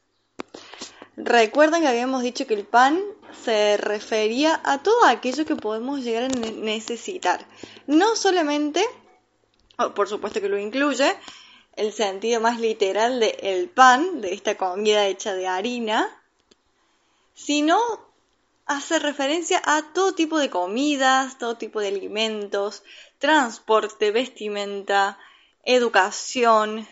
Recuerdan 1.16 1.82
que 1.82 1.88
habíamos 1.88 2.22
dicho 2.22 2.46
que 2.46 2.54
el 2.54 2.64
pan 2.64 3.02
se 3.44 3.76
refería 3.76 4.60
a 4.64 4.82
todo 4.82 5.04
aquello 5.04 5.44
que 5.44 5.56
podemos 5.56 6.00
llegar 6.00 6.24
a 6.24 6.28
necesitar. 6.28 7.46
No 7.86 8.16
solamente, 8.16 8.84
por 9.94 10.08
supuesto 10.08 10.40
que 10.40 10.48
lo 10.48 10.58
incluye, 10.58 11.14
el 11.76 11.92
sentido 11.92 12.40
más 12.40 12.60
literal 12.60 13.20
de 13.20 13.36
el 13.42 13.68
pan, 13.68 14.20
de 14.20 14.34
esta 14.34 14.56
comida 14.56 15.06
hecha 15.06 15.34
de 15.34 15.46
harina, 15.46 16.08
sino 17.34 17.78
hace 18.66 18.98
referencia 18.98 19.60
a 19.64 19.92
todo 19.92 20.14
tipo 20.14 20.38
de 20.38 20.50
comidas, 20.50 21.38
todo 21.38 21.56
tipo 21.56 21.80
de 21.80 21.88
alimentos, 21.88 22.82
transporte, 23.18 24.10
vestimenta, 24.10 25.18
educación, 25.64 26.86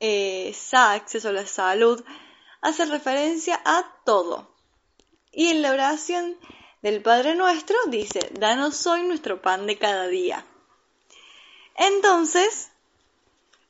eh, 0.00 0.54
acceso 0.72 1.28
a 1.28 1.32
la 1.32 1.46
salud, 1.46 2.04
hace 2.64 2.86
referencia 2.86 3.60
a 3.64 3.84
todo. 4.04 4.48
Y 5.30 5.48
en 5.48 5.60
la 5.60 5.70
oración 5.70 6.36
del 6.80 7.02
Padre 7.02 7.34
Nuestro 7.34 7.76
dice, 7.88 8.30
danos 8.32 8.86
hoy 8.86 9.02
nuestro 9.02 9.42
pan 9.42 9.66
de 9.66 9.76
cada 9.76 10.08
día. 10.08 10.46
Entonces, 11.76 12.70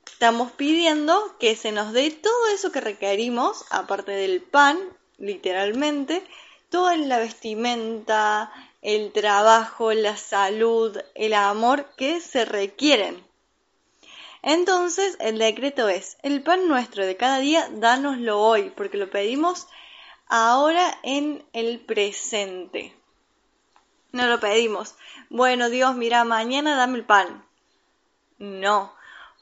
estamos 0.07 0.53
pidiendo 0.53 1.37
que 1.41 1.57
se 1.57 1.73
nos 1.73 1.93
dé 1.93 2.13
todo 2.13 2.47
eso 2.55 2.71
que 2.71 2.81
requerimos, 2.81 3.65
aparte 3.71 4.13
del 4.13 4.41
pan, 4.43 4.79
literalmente, 5.19 6.25
toda 6.71 6.97
la 6.97 7.19
vestimenta, 7.19 8.53
el 8.81 9.11
trabajo, 9.11 9.93
la 9.93 10.17
salud, 10.17 10.97
el 11.17 11.35
amor 11.35 11.87
que 11.97 12.21
se 12.21 12.45
requieren 12.45 13.25
entonces 14.47 15.17
el 15.21 15.39
decreto 15.39 15.89
es, 15.89 16.19
el 16.23 16.43
pan 16.43 16.69
nuestro 16.69 17.07
de 17.07 17.17
cada 17.17 17.39
día, 17.39 17.67
dánoslo 17.73 18.39
hoy, 18.39 18.71
porque 18.77 18.99
lo 18.99 19.09
pedimos 19.09 19.67
ahora 20.29 20.99
en 21.03 21.43
el 21.55 21.81
presente. 21.81 22.95
No 24.13 24.27
lo 24.27 24.39
pedimos, 24.39 24.97
bueno 25.31 25.71
Dios, 25.71 25.97
mira, 25.97 26.25
mañana 26.25 26.77
dame 26.77 26.99
el 26.99 27.05
pan. 27.05 27.43
No, 28.39 28.95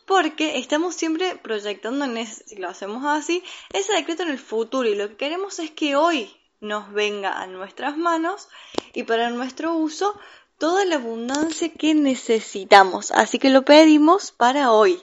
porque 0.07 0.59
estamos 0.59 0.95
siempre 0.95 1.35
proyectando, 1.35 2.05
en 2.05 2.19
ese, 2.19 2.45
si 2.47 2.57
lo 2.57 2.69
hacemos 2.69 3.05
así, 3.05 3.43
ese 3.73 3.93
decreto 3.93 4.23
en 4.23 4.31
el 4.31 4.39
futuro 4.39 4.89
y 4.89 4.95
lo 4.95 5.09
que 5.09 5.17
queremos 5.17 5.59
es 5.59 5.73
que 5.73 5.97
hoy 5.97 6.33
nos 6.61 6.93
venga 6.93 7.43
a 7.43 7.49
nuestras 7.49 7.97
manos 7.97 8.49
y 8.95 9.03
para 9.03 9.31
nuestro 9.31 9.75
uso 9.75 10.17
toda 10.59 10.85
la 10.85 10.97
abundancia 10.97 11.73
que 11.73 11.95
necesitamos. 11.95 13.11
Así 13.11 13.39
que 13.39 13.51
lo 13.51 13.65
pedimos 13.65 14.33
para 14.33 14.73
hoy. 14.73 15.03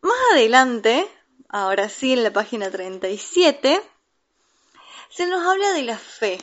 Más 0.00 0.18
adelante, 0.32 1.06
ahora 1.48 1.88
sí 1.88 2.12
en 2.12 2.24
la 2.24 2.32
página 2.32 2.70
37, 2.70 3.82
se 5.10 5.26
nos 5.26 5.46
habla 5.46 5.72
de 5.72 5.82
la 5.82 5.98
fe. 5.98 6.38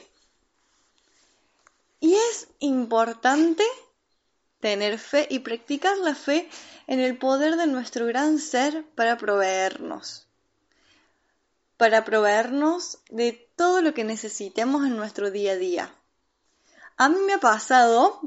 Y 2.00 2.14
es 2.14 2.48
importante 2.60 3.64
tener 4.60 5.00
fe 5.00 5.28
y 5.30 5.40
practicar 5.40 5.98
la 5.98 6.16
fe 6.16 6.50
en 6.88 7.00
el 7.00 7.18
poder 7.18 7.56
de 7.56 7.68
nuestro 7.68 8.06
gran 8.06 8.40
ser 8.40 8.86
para 8.96 9.18
proveernos 9.18 10.28
para 11.78 12.04
proveernos 12.04 12.98
de 13.10 13.48
todo 13.56 13.82
lo 13.82 13.94
que 13.94 14.04
necesitemos 14.04 14.86
en 14.86 14.98
nuestro 14.98 15.32
día 15.32 15.54
a 15.54 15.56
día. 15.56 15.96
A 16.98 17.10
mí 17.10 17.18
me 17.26 17.34
ha 17.34 17.40
pasado 17.40 18.20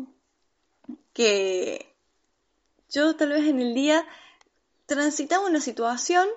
que 1.13 1.95
yo 2.89 3.17
tal 3.17 3.31
vez 3.31 3.47
en 3.47 3.61
el 3.61 3.75
día 3.75 4.07
transitaba 4.87 5.47
una 5.47 5.61
situación 5.61 6.29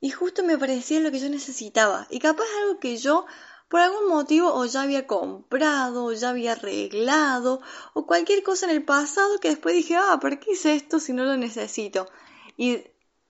y 0.00 0.10
justo 0.10 0.42
me 0.42 0.56
parecía 0.56 1.00
lo 1.00 1.10
que 1.10 1.18
yo 1.18 1.28
necesitaba. 1.28 2.06
Y 2.10 2.20
capaz 2.20 2.46
algo 2.62 2.80
que 2.80 2.96
yo 2.96 3.26
por 3.68 3.80
algún 3.80 4.08
motivo 4.08 4.52
o 4.52 4.64
ya 4.66 4.82
había 4.82 5.06
comprado, 5.06 6.06
o 6.06 6.12
ya 6.12 6.30
había 6.30 6.52
arreglado, 6.52 7.60
o 7.94 8.06
cualquier 8.06 8.42
cosa 8.42 8.66
en 8.66 8.72
el 8.72 8.84
pasado 8.84 9.38
que 9.38 9.50
después 9.50 9.76
dije, 9.76 9.96
ah, 9.96 10.18
¿por 10.20 10.40
qué 10.40 10.52
hice 10.52 10.74
esto 10.74 10.98
si 10.98 11.12
no 11.12 11.24
lo 11.24 11.36
necesito? 11.36 12.08
Y 12.56 12.84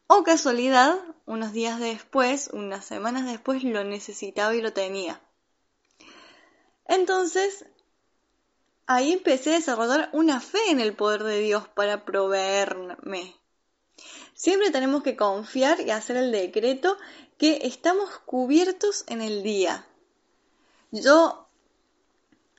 o 0.07 0.23
casualidad, 0.23 0.99
unos 1.27 1.53
días 1.53 1.79
después, 1.79 2.49
unas 2.53 2.85
semanas 2.85 3.27
después, 3.27 3.63
lo 3.65 3.85
necesitaba 3.85 4.55
y 4.55 4.63
lo 4.63 4.73
tenía. 4.73 5.21
Entonces, 6.87 7.67
ahí 8.91 9.13
empecé 9.13 9.51
a 9.51 9.55
desarrollar 9.55 10.11
una 10.13 10.41
fe 10.41 10.59
en 10.69 10.81
el 10.81 10.95
poder 10.95 11.23
de 11.23 11.39
Dios 11.39 11.69
para 11.69 12.05
proveerme. 12.05 13.37
Siempre 14.35 14.73
tenemos 14.73 15.05
que 15.05 15.15
confiar 15.15 15.81
y 15.81 15.93
hacer 15.93 16.17
el 16.17 16.33
decreto 16.33 16.97
que 17.39 17.61
estamos 17.63 18.11
cubiertos 18.27 19.05
en 19.07 19.23
el 19.23 19.45
día. 19.45 19.87
Yo 20.91 21.47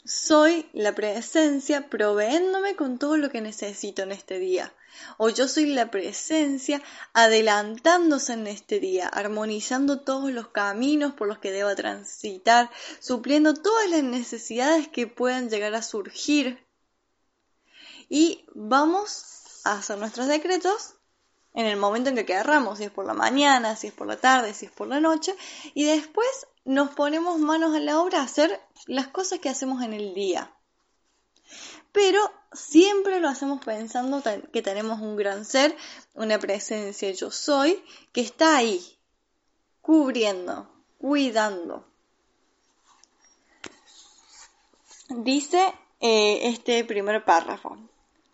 soy 0.06 0.70
la 0.72 0.96
presencia 0.96 1.90
proveéndome 1.90 2.78
con 2.78 2.98
todo 2.98 3.18
lo 3.18 3.30
que 3.30 3.42
necesito 3.42 4.04
en 4.04 4.14
este 4.14 4.40
día. 4.40 4.74
O 5.18 5.30
yo 5.30 5.48
soy 5.48 5.68
la 5.68 5.92
presencia 5.92 6.82
adelantándose 7.14 8.34
en 8.34 8.48
este 8.48 8.80
día, 8.80 9.08
armonizando 9.08 10.02
todos 10.02 10.32
los 10.32 10.50
caminos 10.50 11.14
por 11.14 11.28
los 11.28 11.40
que 11.40 11.52
deba 11.52 11.76
transitar, 11.76 12.70
supliendo 13.00 13.54
todas 13.54 13.90
las 13.90 14.04
necesidades 14.04 14.88
que 14.88 15.08
puedan 15.08 15.50
llegar 15.50 15.74
a 15.76 15.82
surgir. 15.82 16.66
Y 18.10 18.46
vamos 18.54 19.62
a 19.64 19.74
hacer 19.74 19.98
nuestros 19.98 20.28
decretos 20.28 20.96
en 21.54 21.66
el 21.66 21.78
momento 21.78 22.10
en 22.10 22.16
que 22.16 22.26
querramos, 22.26 22.78
si 22.78 22.86
es 22.86 22.92
por 22.92 23.06
la 23.06 23.14
mañana, 23.14 23.76
si 23.76 23.88
es 23.88 23.94
por 23.94 24.08
la 24.08 24.18
tarde, 24.18 24.54
si 24.54 24.66
es 24.66 24.72
por 24.72 24.88
la 24.88 25.00
noche, 25.00 25.36
y 25.74 25.84
después 25.84 26.28
nos 26.64 26.92
ponemos 26.92 27.40
manos 27.40 27.76
a 27.76 27.80
la 27.80 28.00
obra 28.00 28.20
a 28.20 28.24
hacer 28.24 28.62
las 28.86 29.08
cosas 29.08 29.40
que 29.40 29.50
hacemos 29.50 29.84
en 29.84 29.94
el 29.94 30.14
día. 30.14 30.54
Pero 31.92 32.20
siempre 32.54 33.20
lo 33.20 33.30
hacemos 33.30 33.64
pensando 33.64 34.24
que 34.52 34.62
tenemos 34.62 35.02
un 35.02 35.16
gran 35.16 35.46
ser, 35.46 35.76
una 36.14 36.40
presencia 36.40 37.12
yo 37.12 37.32
soy, 37.32 37.84
que 38.14 38.22
está 38.22 38.58
ahí, 38.58 38.82
cubriendo, 39.82 40.72
cuidando. 40.98 41.88
Dice 45.10 45.74
eh, 46.00 46.40
este 46.44 46.84
primer 46.86 47.26
párrafo. 47.26 47.78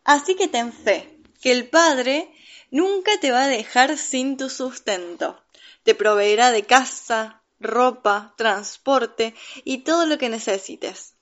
Así 0.04 0.36
que 0.36 0.48
ten 0.48 0.72
fe, 0.72 1.20
que 1.42 1.52
el 1.52 1.70
Padre 1.70 2.32
nunca 2.72 3.12
te 3.20 3.32
va 3.32 3.44
a 3.44 3.48
dejar 3.48 3.98
sin 3.98 4.38
tu 4.38 4.50
sustento. 4.50 5.42
Te 5.84 5.96
proveerá 5.96 6.52
de 6.52 6.64
casa, 6.64 7.42
ropa, 7.60 8.34
transporte 8.38 9.34
y 9.64 9.80
todo 9.80 10.06
lo 10.06 10.18
que 10.18 10.30
necesites. 10.30 11.16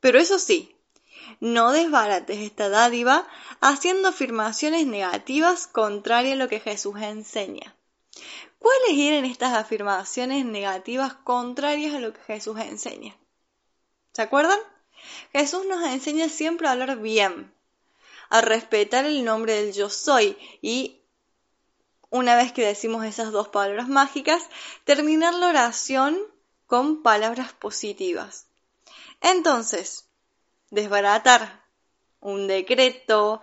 Pero 0.00 0.18
eso 0.18 0.38
sí, 0.38 0.76
no 1.40 1.72
desbarates 1.72 2.38
esta 2.38 2.68
dádiva 2.68 3.26
haciendo 3.60 4.08
afirmaciones 4.08 4.86
negativas 4.86 5.66
contrarias 5.66 6.34
a 6.34 6.36
lo 6.36 6.48
que 6.48 6.60
Jesús 6.60 6.96
enseña. 7.00 7.74
¿Cuáles 8.58 8.98
eran 8.98 9.24
estas 9.24 9.54
afirmaciones 9.54 10.44
negativas 10.44 11.14
contrarias 11.14 11.94
a 11.94 12.00
lo 12.00 12.12
que 12.12 12.20
Jesús 12.22 12.58
enseña? 12.58 13.16
¿Se 14.12 14.22
acuerdan? 14.22 14.58
Jesús 15.32 15.64
nos 15.66 15.86
enseña 15.86 16.28
siempre 16.28 16.66
a 16.66 16.72
hablar 16.72 16.98
bien, 16.98 17.52
a 18.30 18.40
respetar 18.40 19.04
el 19.04 19.24
nombre 19.24 19.62
del 19.62 19.72
yo 19.72 19.88
soy 19.88 20.36
y 20.60 21.00
una 22.10 22.36
vez 22.36 22.52
que 22.52 22.66
decimos 22.66 23.04
esas 23.04 23.32
dos 23.32 23.48
palabras 23.48 23.88
mágicas, 23.88 24.42
terminar 24.84 25.34
la 25.34 25.48
oración 25.48 26.18
con 26.66 27.02
palabras 27.02 27.52
positivas. 27.52 28.46
Entonces, 29.20 30.07
desbaratar 30.70 31.62
un 32.20 32.46
decreto 32.46 33.40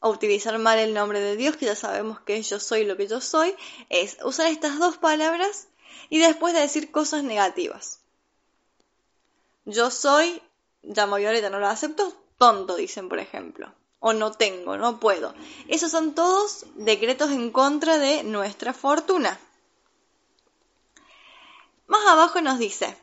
o 0.00 0.10
utilizar 0.10 0.58
mal 0.58 0.78
el 0.78 0.94
nombre 0.94 1.20
de 1.20 1.36
Dios, 1.36 1.56
que 1.56 1.66
ya 1.66 1.76
sabemos 1.76 2.20
que 2.20 2.40
yo 2.42 2.60
soy 2.60 2.84
lo 2.84 2.96
que 2.96 3.08
yo 3.08 3.20
soy, 3.20 3.54
es 3.88 4.18
usar 4.24 4.46
estas 4.46 4.78
dos 4.78 4.96
palabras 4.96 5.68
y 6.08 6.18
después 6.18 6.54
de 6.54 6.60
decir 6.60 6.90
cosas 6.90 7.24
negativas. 7.24 8.00
Yo 9.64 9.90
soy, 9.90 10.40
llamo 10.82 11.16
Violeta, 11.16 11.50
no 11.50 11.58
lo 11.58 11.66
acepto, 11.66 12.12
tonto, 12.38 12.76
dicen 12.76 13.08
por 13.08 13.18
ejemplo 13.18 13.72
o 14.00 14.12
no 14.12 14.32
tengo, 14.32 14.76
no 14.76 15.00
puedo. 15.00 15.34
Esos 15.68 15.90
son 15.90 16.14
todos 16.14 16.66
decretos 16.76 17.30
en 17.30 17.50
contra 17.50 17.98
de 17.98 18.22
nuestra 18.22 18.72
fortuna. 18.72 19.38
Más 21.86 22.06
abajo 22.06 22.40
nos 22.40 22.58
dice, 22.58 22.96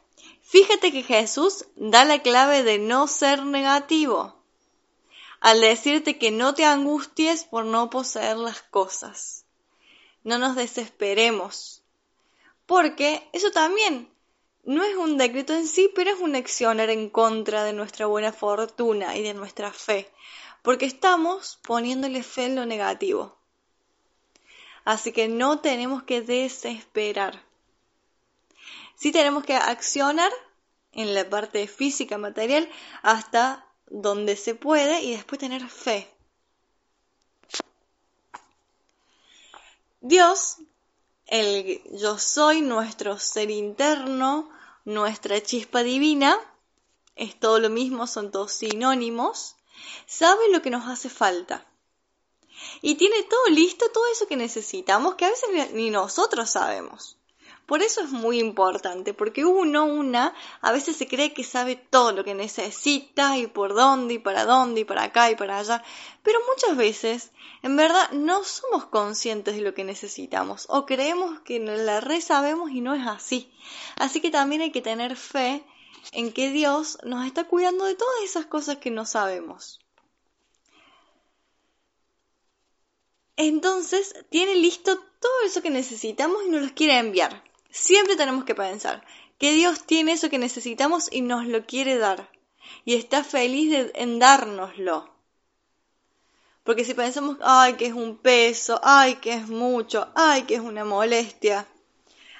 fíjate 0.45 0.91
que 0.91 1.03
Jesús 1.03 1.65
da 1.75 2.05
la 2.05 2.21
clave 2.21 2.63
de 2.63 2.79
no 2.79 3.07
ser 3.07 3.45
negativo, 3.45 4.35
al 5.39 5.61
decirte 5.61 6.17
que 6.17 6.31
no 6.31 6.53
te 6.53 6.65
angusties 6.65 7.43
por 7.43 7.65
no 7.65 7.89
poseer 7.89 8.37
las 8.37 8.61
cosas. 8.61 9.45
No 10.23 10.37
nos 10.37 10.55
desesperemos, 10.55 11.83
porque 12.65 13.29
eso 13.33 13.51
también 13.51 14.09
no 14.63 14.83
es 14.83 14.95
un 14.95 15.17
decreto 15.17 15.53
en 15.53 15.67
sí, 15.67 15.91
pero 15.93 16.11
es 16.11 16.19
un 16.19 16.35
accionar 16.35 16.89
en 16.89 17.09
contra 17.09 17.63
de 17.63 17.73
nuestra 17.73 18.07
buena 18.07 18.33
fortuna 18.33 19.15
y 19.15 19.21
de 19.21 19.35
nuestra 19.35 19.71
fe 19.71 20.11
porque 20.65 20.87
estamos 20.87 21.59
poniéndole 21.61 22.23
fe 22.23 22.45
en 22.45 22.55
lo 22.55 22.65
negativo. 22.65 23.37
Así 24.83 25.11
que 25.11 25.27
no 25.27 25.59
tenemos 25.59 26.01
que 26.01 26.23
desesperar. 26.23 27.39
Sí 28.95 29.11
tenemos 29.11 29.43
que 29.43 29.55
accionar 29.55 30.31
en 30.91 31.13
la 31.13 31.29
parte 31.29 31.67
física, 31.67 32.17
material, 32.17 32.69
hasta 33.01 33.67
donde 33.87 34.35
se 34.35 34.55
puede 34.55 35.01
y 35.01 35.11
después 35.11 35.39
tener 35.39 35.67
fe. 35.67 36.09
Dios, 40.01 40.57
el 41.27 41.81
yo 41.91 42.17
soy, 42.17 42.61
nuestro 42.61 43.19
ser 43.19 43.49
interno, 43.49 44.49
nuestra 44.85 45.41
chispa 45.41 45.83
divina, 45.83 46.37
es 47.15 47.39
todo 47.39 47.59
lo 47.59 47.69
mismo, 47.69 48.07
son 48.07 48.31
todos 48.31 48.51
sinónimos 48.51 49.55
sabe 50.05 50.49
lo 50.51 50.61
que 50.61 50.69
nos 50.69 50.87
hace 50.87 51.09
falta. 51.09 51.65
Y 52.81 52.95
tiene 52.95 53.23
todo 53.23 53.47
listo, 53.49 53.89
todo 53.91 54.05
eso 54.07 54.27
que 54.27 54.37
necesitamos, 54.37 55.15
que 55.15 55.25
a 55.25 55.29
veces 55.29 55.73
ni 55.73 55.89
nosotros 55.89 56.49
sabemos. 56.49 57.17
Por 57.65 57.81
eso 57.81 58.01
es 58.01 58.11
muy 58.11 58.39
importante, 58.39 59.15
porque 59.15 59.43
uno, 59.43 59.85
una, 59.85 60.35
a 60.61 60.71
veces 60.71 60.97
se 60.97 61.07
cree 61.07 61.33
que 61.33 61.43
sabe 61.43 61.75
todo 61.75 62.11
lo 62.11 62.23
que 62.23 62.35
necesita 62.35 63.37
y 63.37 63.47
por 63.47 63.73
dónde 63.73 64.15
y 64.15 64.19
para 64.19 64.45
dónde 64.45 64.81
y 64.81 64.85
para 64.85 65.03
acá 65.03 65.31
y 65.31 65.35
para 65.35 65.57
allá, 65.57 65.83
pero 66.21 66.39
muchas 66.47 66.77
veces, 66.77 67.31
en 67.63 67.75
verdad, 67.75 68.11
no 68.11 68.43
somos 68.43 68.85
conscientes 68.85 69.55
de 69.55 69.61
lo 69.61 69.73
que 69.73 69.83
necesitamos 69.83 70.67
o 70.69 70.85
creemos 70.85 71.39
que 71.39 71.59
la 71.59 72.01
re 72.01 72.21
sabemos 72.21 72.69
y 72.69 72.81
no 72.81 72.93
es 72.93 73.07
así. 73.07 73.51
Así 73.95 74.21
que 74.21 74.29
también 74.29 74.61
hay 74.61 74.71
que 74.71 74.83
tener 74.83 75.15
fe 75.15 75.63
en 76.11 76.31
que 76.33 76.51
Dios 76.51 76.99
nos 77.03 77.25
está 77.25 77.45
cuidando 77.45 77.85
de 77.85 77.95
todas 77.95 78.21
esas 78.23 78.45
cosas 78.45 78.77
que 78.77 78.91
no 78.91 79.05
sabemos. 79.05 79.79
Entonces, 83.37 84.13
tiene 84.29 84.55
listo 84.55 84.97
todo 85.19 85.33
eso 85.45 85.61
que 85.61 85.69
necesitamos 85.69 86.43
y 86.45 86.49
nos 86.49 86.61
los 86.61 86.71
quiere 86.71 86.97
enviar. 86.97 87.43
Siempre 87.77 88.15
tenemos 88.15 88.45
que 88.45 88.55
pensar 88.55 89.03
que 89.37 89.51
Dios 89.51 89.83
tiene 89.85 90.13
eso 90.13 90.29
que 90.29 90.37
necesitamos 90.37 91.09
y 91.11 91.19
nos 91.19 91.45
lo 91.45 91.65
quiere 91.65 91.97
dar. 91.97 92.29
Y 92.85 92.95
está 92.95 93.23
feliz 93.23 93.91
en 93.95 94.17
dárnoslo. 94.17 95.13
Porque 96.63 96.85
si 96.85 96.93
pensamos, 96.93 97.37
ay, 97.41 97.73
que 97.73 97.87
es 97.87 97.93
un 97.93 98.17
peso, 98.17 98.79
ay, 98.81 99.15
que 99.15 99.33
es 99.33 99.49
mucho, 99.49 100.07
ay, 100.15 100.43
que 100.43 100.55
es 100.55 100.61
una 100.61 100.85
molestia, 100.85 101.67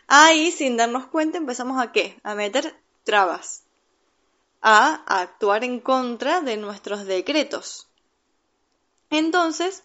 Ahí, 0.08 0.52
sin 0.52 0.78
darnos 0.78 1.08
cuenta, 1.08 1.38
empezamos 1.38 1.82
a 1.82 1.92
qué? 1.92 2.20
A 2.24 2.36
meter 2.36 2.80
trabas, 3.04 3.64
a 4.62 5.04
actuar 5.08 5.64
en 5.64 5.80
contra 5.80 6.42
de 6.42 6.58
nuestros 6.58 7.06
decretos. 7.06 7.88
Entonces, 9.10 9.84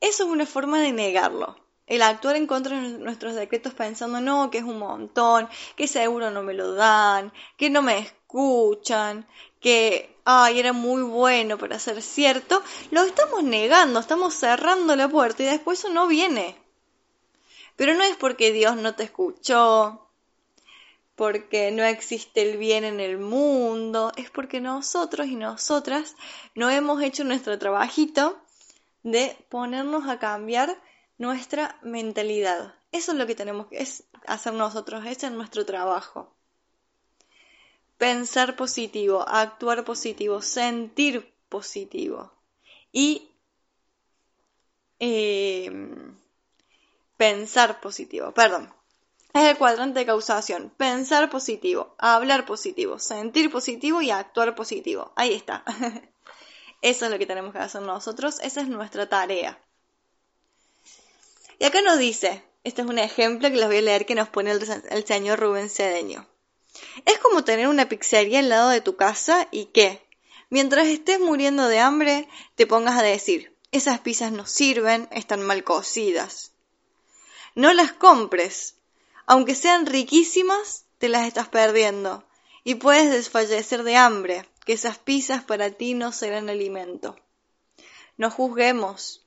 eso 0.00 0.24
es 0.24 0.30
una 0.30 0.46
forma 0.46 0.80
de 0.80 0.92
negarlo. 0.92 1.65
El 1.86 2.02
actuar 2.02 2.36
en 2.36 2.46
contra 2.46 2.80
de 2.80 2.98
nuestros 2.98 3.34
decretos 3.34 3.72
pensando, 3.72 4.20
no, 4.20 4.50
que 4.50 4.58
es 4.58 4.64
un 4.64 4.78
montón, 4.78 5.48
que 5.76 5.86
seguro 5.86 6.30
no 6.30 6.42
me 6.42 6.54
lo 6.54 6.74
dan, 6.74 7.32
que 7.56 7.70
no 7.70 7.80
me 7.80 7.98
escuchan, 7.98 9.26
que, 9.60 10.16
ay, 10.24 10.58
era 10.58 10.72
muy 10.72 11.02
bueno 11.02 11.58
para 11.58 11.78
ser 11.78 12.02
cierto, 12.02 12.62
lo 12.90 13.02
estamos 13.02 13.44
negando, 13.44 14.00
estamos 14.00 14.34
cerrando 14.34 14.96
la 14.96 15.08
puerta 15.08 15.44
y 15.44 15.46
después 15.46 15.78
eso 15.78 15.88
no 15.88 16.08
viene. 16.08 16.56
Pero 17.76 17.94
no 17.94 18.02
es 18.02 18.16
porque 18.16 18.52
Dios 18.52 18.76
no 18.76 18.94
te 18.94 19.04
escuchó, 19.04 20.06
porque 21.14 21.70
no 21.70 21.84
existe 21.84 22.42
el 22.42 22.58
bien 22.58 22.84
en 22.84 23.00
el 23.00 23.18
mundo, 23.18 24.12
es 24.16 24.30
porque 24.30 24.60
nosotros 24.60 25.26
y 25.28 25.34
nosotras 25.34 26.14
no 26.54 26.68
hemos 26.68 27.02
hecho 27.02 27.24
nuestro 27.24 27.58
trabajito 27.58 28.38
de 29.02 29.36
ponernos 29.48 30.08
a 30.08 30.18
cambiar 30.18 30.76
nuestra 31.18 31.78
mentalidad. 31.82 32.74
Eso 32.92 33.12
es 33.12 33.18
lo 33.18 33.26
que 33.26 33.34
tenemos 33.34 33.66
que 33.66 33.86
hacer 34.26 34.52
nosotros, 34.52 35.04
ese 35.06 35.26
es 35.26 35.32
nuestro 35.32 35.64
trabajo. 35.64 36.32
Pensar 37.98 38.56
positivo, 38.56 39.24
actuar 39.26 39.84
positivo, 39.84 40.42
sentir 40.42 41.32
positivo 41.48 42.32
y 42.92 43.30
eh, 45.00 45.70
pensar 47.16 47.80
positivo, 47.80 48.32
perdón. 48.32 48.72
Es 49.36 49.42
el 49.50 49.58
cuadrante 49.58 49.98
de 49.98 50.06
causación. 50.06 50.72
Pensar 50.78 51.28
positivo, 51.28 51.94
hablar 51.98 52.46
positivo, 52.46 52.98
sentir 52.98 53.50
positivo 53.50 54.00
y 54.00 54.10
actuar 54.10 54.54
positivo. 54.54 55.12
Ahí 55.14 55.34
está. 55.34 55.62
Eso 56.80 57.04
es 57.04 57.10
lo 57.10 57.18
que 57.18 57.26
tenemos 57.26 57.52
que 57.52 57.58
hacer 57.58 57.82
nosotros. 57.82 58.40
Esa 58.40 58.62
es 58.62 58.68
nuestra 58.68 59.10
tarea. 59.10 59.58
Y 61.58 61.64
acá 61.64 61.80
nos 61.82 61.98
dice, 61.98 62.42
este 62.64 62.82
es 62.82 62.88
un 62.88 62.98
ejemplo 62.98 63.48
que 63.48 63.56
les 63.56 63.66
voy 63.66 63.78
a 63.78 63.82
leer 63.82 64.06
que 64.06 64.14
nos 64.14 64.28
pone 64.28 64.50
el, 64.50 65.06
señor 65.06 65.38
Rubén 65.38 65.70
Cedeño. 65.70 66.26
Es 67.04 67.18
como 67.18 67.44
tener 67.44 67.68
una 67.68 67.88
pizzería 67.88 68.40
al 68.40 68.48
lado 68.48 68.70
de 68.70 68.80
tu 68.80 68.96
casa 68.96 69.48
y 69.50 69.66
que, 69.66 70.04
mientras 70.50 70.86
estés 70.88 71.20
muriendo 71.20 71.68
de 71.68 71.78
hambre, 71.78 72.28
te 72.54 72.66
pongas 72.66 72.98
a 72.98 73.02
decir, 73.02 73.56
esas 73.72 74.00
pizzas 74.00 74.32
no 74.32 74.46
sirven, 74.46 75.08
están 75.12 75.42
mal 75.42 75.64
cocidas. 75.64 76.52
No 77.54 77.72
las 77.72 77.92
compres. 77.92 78.74
Aunque 79.26 79.54
sean 79.54 79.86
riquísimas, 79.86 80.84
te 80.98 81.08
las 81.08 81.26
estás 81.26 81.48
perdiendo. 81.48 82.24
Y 82.64 82.74
puedes 82.76 83.10
desfallecer 83.10 83.82
de 83.82 83.96
hambre, 83.96 84.48
que 84.64 84.72
esas 84.72 84.98
pizzas 84.98 85.44
para 85.44 85.70
ti 85.70 85.94
no 85.94 86.12
serán 86.12 86.50
alimento. 86.50 87.16
No 88.16 88.30
juzguemos. 88.30 89.25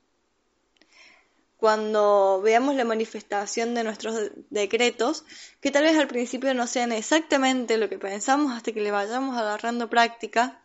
Cuando 1.60 2.40
veamos 2.42 2.74
la 2.74 2.86
manifestación 2.86 3.74
de 3.74 3.84
nuestros 3.84 4.30
decretos, 4.48 5.24
que 5.60 5.70
tal 5.70 5.84
vez 5.84 5.98
al 5.98 6.08
principio 6.08 6.54
no 6.54 6.66
sean 6.66 6.90
exactamente 6.90 7.76
lo 7.76 7.90
que 7.90 7.98
pensamos 7.98 8.56
hasta 8.56 8.72
que 8.72 8.80
le 8.80 8.90
vayamos 8.90 9.36
agarrando 9.36 9.90
práctica, 9.90 10.64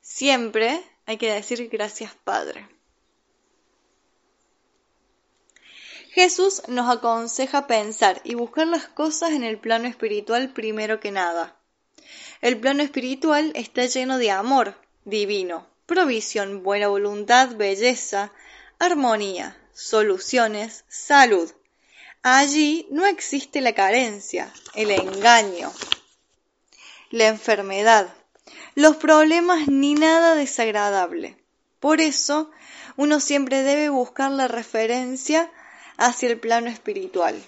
siempre 0.00 0.80
hay 1.06 1.16
que 1.16 1.32
decir 1.32 1.68
gracias 1.68 2.14
Padre. 2.22 2.68
Jesús 6.12 6.62
nos 6.68 6.88
aconseja 6.88 7.66
pensar 7.66 8.20
y 8.22 8.34
buscar 8.34 8.68
las 8.68 8.86
cosas 8.86 9.32
en 9.32 9.42
el 9.42 9.58
plano 9.58 9.88
espiritual 9.88 10.52
primero 10.52 11.00
que 11.00 11.10
nada. 11.10 11.56
El 12.40 12.60
plano 12.60 12.84
espiritual 12.84 13.50
está 13.56 13.86
lleno 13.86 14.18
de 14.18 14.30
amor 14.30 14.76
divino, 15.04 15.66
provisión, 15.86 16.62
buena 16.62 16.86
voluntad, 16.86 17.56
belleza, 17.56 18.30
armonía, 18.78 19.56
soluciones, 19.74 20.84
salud. 20.88 21.50
Allí 22.22 22.86
no 22.90 23.06
existe 23.06 23.60
la 23.60 23.74
carencia, 23.74 24.52
el 24.74 24.90
engaño, 24.90 25.72
la 27.10 27.28
enfermedad, 27.28 28.14
los 28.74 28.96
problemas 28.96 29.68
ni 29.68 29.94
nada 29.94 30.34
desagradable. 30.34 31.36
Por 31.80 32.00
eso, 32.00 32.50
uno 32.96 33.20
siempre 33.20 33.62
debe 33.62 33.88
buscar 33.88 34.30
la 34.30 34.48
referencia 34.48 35.50
hacia 35.96 36.28
el 36.28 36.38
plano 36.38 36.68
espiritual. 36.68 37.42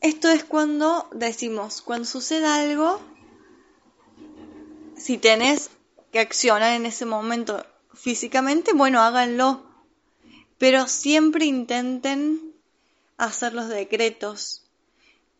Esto 0.00 0.28
es 0.28 0.44
cuando 0.44 1.08
decimos, 1.12 1.82
cuando 1.82 2.04
sucede 2.04 2.46
algo, 2.46 3.00
si 4.96 5.18
tenés 5.18 5.70
que 6.12 6.20
accionar 6.20 6.74
en 6.74 6.86
ese 6.86 7.04
momento 7.04 7.64
físicamente, 7.94 8.72
bueno, 8.72 9.02
háganlo. 9.02 9.67
Pero 10.58 10.88
siempre 10.88 11.44
intenten 11.44 12.54
hacer 13.16 13.54
los 13.54 13.68
decretos, 13.68 14.64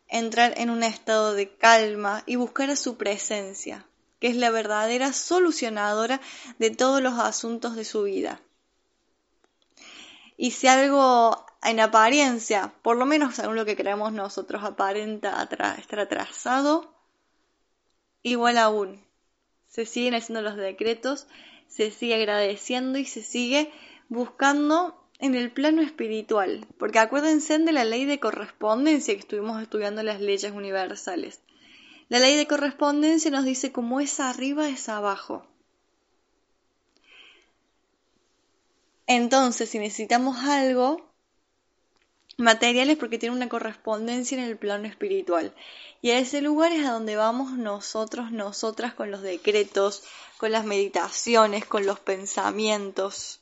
entrar 0.07 0.53
en 0.57 0.69
un 0.69 0.83
estado 0.83 1.33
de 1.33 1.49
calma 1.55 2.23
y 2.25 2.35
buscar 2.35 2.69
a 2.69 2.75
su 2.75 2.97
presencia, 2.97 3.85
que 4.19 4.27
es 4.27 4.35
la 4.35 4.49
verdadera 4.49 5.13
solucionadora 5.13 6.19
de 6.57 6.71
todos 6.71 7.01
los 7.01 7.19
asuntos 7.19 7.75
de 7.75 7.85
su 7.85 8.03
vida. 8.03 8.41
Y 10.37 10.51
si 10.51 10.67
algo 10.67 11.45
en 11.63 11.79
apariencia, 11.81 12.73
por 12.81 12.95
lo 12.95 13.05
menos 13.05 13.35
según 13.35 13.55
lo 13.55 13.65
que 13.65 13.75
creemos 13.75 14.13
nosotros, 14.13 14.63
aparenta 14.63 15.47
estar 15.77 15.99
atrasado, 15.99 16.93
igual 18.23 18.57
aún. 18.57 19.03
Se 19.67 19.85
siguen 19.85 20.15
haciendo 20.15 20.41
los 20.41 20.55
decretos, 20.55 21.27
se 21.67 21.91
sigue 21.91 22.15
agradeciendo 22.15 22.97
y 22.97 23.05
se 23.05 23.21
sigue 23.21 23.71
buscando 24.07 25.08
en 25.19 25.35
el 25.35 25.51
plano 25.51 25.81
espiritual. 25.81 26.65
Porque 26.77 26.99
acuérdense 26.99 27.57
de 27.59 27.71
la 27.71 27.83
ley 27.83 28.05
de 28.05 28.19
correspondencia 28.19 29.13
que 29.13 29.19
estuvimos 29.19 29.61
estudiando 29.61 30.01
las 30.03 30.21
leyes 30.21 30.51
universales. 30.51 31.41
La 32.07 32.19
ley 32.19 32.35
de 32.35 32.47
correspondencia 32.47 33.29
nos 33.29 33.45
dice 33.45 33.71
cómo 33.71 33.99
es 33.99 34.19
arriba 34.19 34.67
es 34.67 34.89
abajo. 34.89 35.45
Entonces, 39.05 39.69
si 39.69 39.79
necesitamos 39.79 40.37
algo 40.43 41.09
material 42.37 42.89
es 42.89 42.97
porque 42.97 43.17
tiene 43.17 43.35
una 43.35 43.49
correspondencia 43.49 44.37
en 44.37 44.43
el 44.43 44.57
plano 44.57 44.87
espiritual. 44.87 45.53
Y 46.01 46.11
a 46.11 46.19
ese 46.19 46.41
lugar 46.41 46.71
es 46.71 46.85
a 46.85 46.91
donde 46.91 47.15
vamos 47.15 47.51
nosotros, 47.51 48.31
nosotras, 48.31 48.93
con 48.93 49.11
los 49.11 49.21
decretos, 49.21 50.03
con 50.37 50.51
las 50.51 50.65
meditaciones, 50.65 51.65
con 51.65 51.85
los 51.85 51.99
pensamientos. 51.99 53.38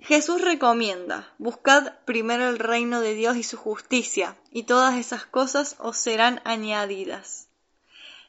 Jesús 0.00 0.40
recomienda, 0.40 1.32
buscad 1.38 1.94
primero 2.04 2.48
el 2.48 2.58
reino 2.58 3.00
de 3.00 3.14
Dios 3.14 3.36
y 3.36 3.42
su 3.42 3.56
justicia, 3.56 4.36
y 4.50 4.64
todas 4.64 4.96
esas 4.96 5.26
cosas 5.26 5.76
os 5.78 5.96
serán 5.96 6.40
añadidas. 6.44 7.48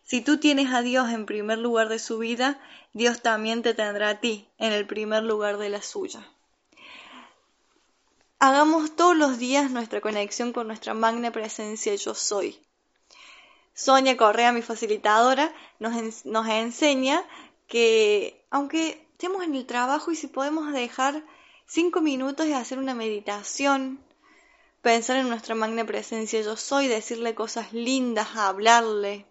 Si 0.04 0.22
tú 0.22 0.38
tienes 0.38 0.74
a 0.74 0.82
Dios 0.82 1.10
en 1.10 1.26
primer 1.26 1.58
lugar 1.58 1.90
de 1.90 2.00
su 2.00 2.18
vida, 2.18 2.60
Dios 2.94 3.22
también 3.22 3.62
te 3.62 3.74
tendrá 3.74 4.10
a 4.10 4.20
ti 4.22 4.48
en 4.58 4.72
el 4.72 4.88
primer 4.88 5.24
lugar 5.24 5.58
de 5.58 5.70
la 5.70 5.82
suya. 5.82 6.26
Hagamos 8.40 8.96
todos 8.96 9.18
los 9.18 9.38
días 9.38 9.70
nuestra 9.70 10.00
conexión 10.00 10.54
con 10.54 10.68
nuestra 10.68 10.94
magna 10.94 11.32
presencia 11.32 11.94
yo 11.96 12.16
soy. 12.16 12.58
Sonia 13.74 14.16
Correa, 14.16 14.52
mi 14.52 14.62
facilitadora, 14.62 15.54
nos, 15.80 16.26
nos 16.26 16.48
enseña 16.48 17.24
que 17.68 18.46
aunque 18.50 19.06
estemos 19.12 19.44
en 19.44 19.56
el 19.56 19.66
trabajo 19.66 20.12
y 20.12 20.16
si 20.16 20.28
podemos 20.28 20.72
dejar 20.72 21.24
cinco 21.68 22.02
minutos 22.02 22.48
y 22.48 22.54
hacer 22.54 22.80
una 22.80 22.96
meditación, 22.96 24.00
pensar 24.82 25.18
en 25.18 25.28
nuestra 25.28 25.54
magna 25.54 25.86
presencia 25.86 26.42
yo 26.42 26.56
soy, 26.56 26.88
decirle 26.88 27.36
cosas 27.36 27.74
lindas, 27.74 28.36
hablarle, 28.36 29.26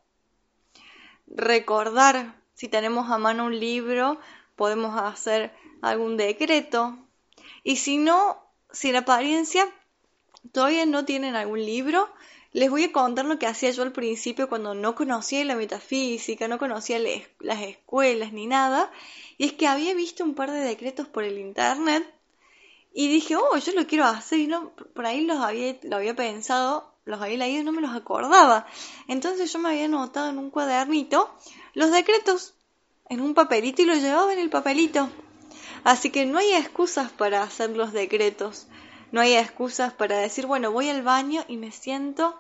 recordar, 1.27 2.37
si 2.55 2.69
tenemos 2.69 3.11
a 3.11 3.19
mano 3.19 3.47
un 3.47 3.59
libro, 3.59 4.21
podemos 4.55 5.01
hacer 5.01 5.53
algún 5.81 6.17
decreto. 6.17 6.99
Y 7.65 7.77
si 7.77 7.97
no, 7.97 8.39
si 8.71 8.91
en 8.91 8.97
apariencia 8.97 9.67
todavía 10.53 10.87
no 10.87 11.05
tienen 11.05 11.37
algún 11.37 11.65
libro, 11.65 12.09
les 12.53 12.71
voy 12.71 12.85
a 12.85 12.93
contar 12.93 13.25
lo 13.27 13.39
que 13.39 13.47
hacía 13.47 13.71
yo 13.71 13.83
al 13.83 13.93
principio 13.93 14.49
cuando 14.49 14.75
no 14.75 14.95
conocía 14.95 15.45
la 15.45 15.57
metafísica, 15.57 16.49
no 16.49 16.59
conocía 16.59 16.99
las 17.41 17.63
escuelas 17.63 18.33
ni 18.33 18.47
nada. 18.47 18.91
Y 19.37 19.47
es 19.47 19.53
que 19.53 19.67
había 19.67 19.95
visto 19.95 20.25
un 20.25 20.35
par 20.35 20.51
de 20.51 20.61
decretos 20.61 21.07
por 21.09 21.25
el 21.25 21.39
internet 21.39 22.16
y 22.99 23.09
dije, 23.09 23.37
oh, 23.37 23.59
yo 23.59 23.73
lo 23.75 23.87
quiero 23.87 24.07
hacer. 24.07 24.39
Y 24.39 24.47
no, 24.47 24.71
por 24.71 25.05
ahí 25.05 25.21
los 25.21 25.39
había, 25.39 25.77
lo 25.83 25.97
había 25.97 26.17
pensado 26.17 26.97
los 27.07 27.23
había 27.23 27.39
leído 27.39 27.61
y 27.61 27.65
no 27.65 27.73
me 27.73 27.81
los 27.81 27.95
acordaba. 27.95 28.67
Entonces 29.07 29.53
yo 29.53 29.59
me 29.61 29.69
había 29.71 29.85
anotado 29.85 30.29
en 30.29 30.39
un 30.39 30.51
cuadernito 30.51 31.31
los 31.73 31.93
decretos 31.93 32.55
en 33.09 33.21
un 33.21 33.35
papelito 33.35 33.83
y 33.83 33.85
los 33.85 34.03
llevaba 34.03 34.33
en 34.33 34.41
el 34.41 34.51
papelito. 34.51 35.09
Así 35.85 36.11
que 36.11 36.27
no 36.27 36.39
hay 36.39 36.53
excusas 36.55 37.13
para 37.13 37.43
hacer 37.43 37.71
los 37.71 37.93
decretos. 37.93 38.67
No 39.13 39.21
hay 39.21 39.35
excusas 39.35 39.93
para 39.93 40.19
decir, 40.19 40.47
bueno, 40.47 40.73
voy 40.73 40.89
al 40.89 41.03
baño 41.03 41.45
y 41.47 41.57
me 41.57 41.71
siento 41.71 42.37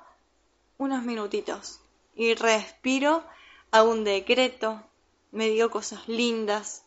unos 0.78 1.04
minutitos 1.04 1.78
y 2.16 2.34
respiro, 2.34 3.24
hago 3.70 3.90
un 3.90 4.02
decreto, 4.02 4.82
me 5.30 5.48
digo 5.48 5.70
cosas 5.70 6.08
lindas. 6.08 6.82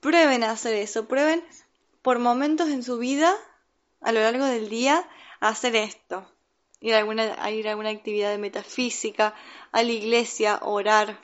Prueben 0.00 0.44
a 0.44 0.52
hacer 0.52 0.74
eso, 0.74 1.06
prueben 1.06 1.44
por 2.04 2.18
momentos 2.18 2.68
en 2.68 2.82
su 2.82 2.98
vida, 2.98 3.34
a 4.02 4.12
lo 4.12 4.20
largo 4.20 4.44
del 4.44 4.68
día, 4.68 5.08
hacer 5.40 5.74
esto. 5.74 6.30
Ir 6.78 6.94
a 6.94 6.98
alguna, 6.98 7.42
a 7.42 7.50
ir 7.50 7.66
alguna 7.66 7.88
actividad 7.88 8.30
de 8.30 8.36
metafísica, 8.36 9.34
a 9.72 9.82
la 9.82 9.90
iglesia, 9.90 10.60
orar. 10.60 11.18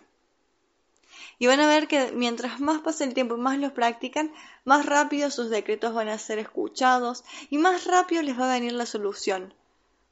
Y 1.38 1.46
van 1.48 1.60
a 1.60 1.66
ver 1.66 1.86
que 1.86 2.12
mientras 2.12 2.60
más 2.60 2.80
pasa 2.80 3.04
el 3.04 3.12
tiempo 3.12 3.36
y 3.36 3.40
más 3.40 3.58
los 3.58 3.72
practican, 3.72 4.32
más 4.64 4.86
rápido 4.86 5.30
sus 5.30 5.50
decretos 5.50 5.92
van 5.92 6.08
a 6.08 6.16
ser 6.16 6.38
escuchados 6.38 7.24
y 7.50 7.58
más 7.58 7.84
rápido 7.84 8.22
les 8.22 8.40
va 8.40 8.48
a 8.48 8.54
venir 8.54 8.72
la 8.72 8.86
solución. 8.86 9.52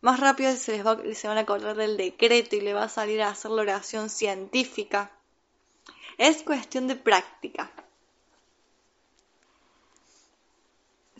Más 0.03 0.21
rápido 0.21 0.55
se, 0.55 0.73
les 0.73 0.87
va, 0.87 0.99
se 1.15 1.29
van 1.29 1.39
a 1.39 1.43
acordar 1.43 1.77
del 1.77 1.97
decreto 1.97 2.57
y 2.57 2.61
le 2.61 2.75
va 2.75 2.83
a 2.83 2.89
salir 2.91 3.23
a 3.23 3.31
hacer 3.31 3.53
la 3.53 3.63
oración 3.63 4.11
científica. 4.11 5.13
Es 6.19 6.43
cuestión 6.43 6.89
de 6.89 6.97
práctica. 6.97 7.73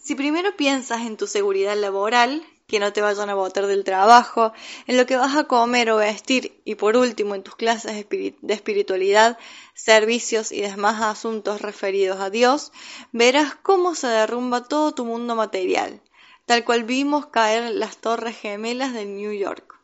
Si 0.03 0.15
primero 0.15 0.57
piensas 0.57 1.01
en 1.03 1.17
tu 1.17 1.27
seguridad 1.27 1.77
laboral, 1.77 2.47
que 2.69 2.79
no 2.79 2.93
te 2.93 3.01
vayan 3.01 3.31
a 3.31 3.35
botar 3.35 3.67
del 3.67 3.83
trabajo, 3.83 4.53
en 4.87 4.99
lo 4.99 5.07
que 5.07 5.17
vas 5.17 5.37
a 5.37 5.45
comer 5.45 5.91
o 5.91 5.97
vestir 5.97 6.61
y 6.67 6.75
por 6.75 6.97
último 6.97 7.35
en 7.35 7.43
tus 7.43 7.57
clases 7.57 8.07
de 8.11 8.55
espiritualidad, 8.55 9.39
servicios 9.75 10.53
y 10.53 10.61
demás 10.61 11.01
asuntos 11.01 11.63
referidos 11.63 12.21
a 12.21 12.29
Dios, 12.29 12.71
verás 13.11 13.55
cómo 13.55 13.95
se 13.95 14.07
derrumba 14.07 14.65
todo 14.65 14.93
tu 14.93 15.07
mundo 15.07 15.35
material, 15.35 16.03
tal 16.45 16.65
cual 16.65 16.85
vimos 16.85 17.27
caer 17.27 17.73
las 17.75 17.97
torres 17.97 18.37
gemelas 18.37 18.93
de 18.93 19.07
New 19.07 19.33
York. 19.33 19.77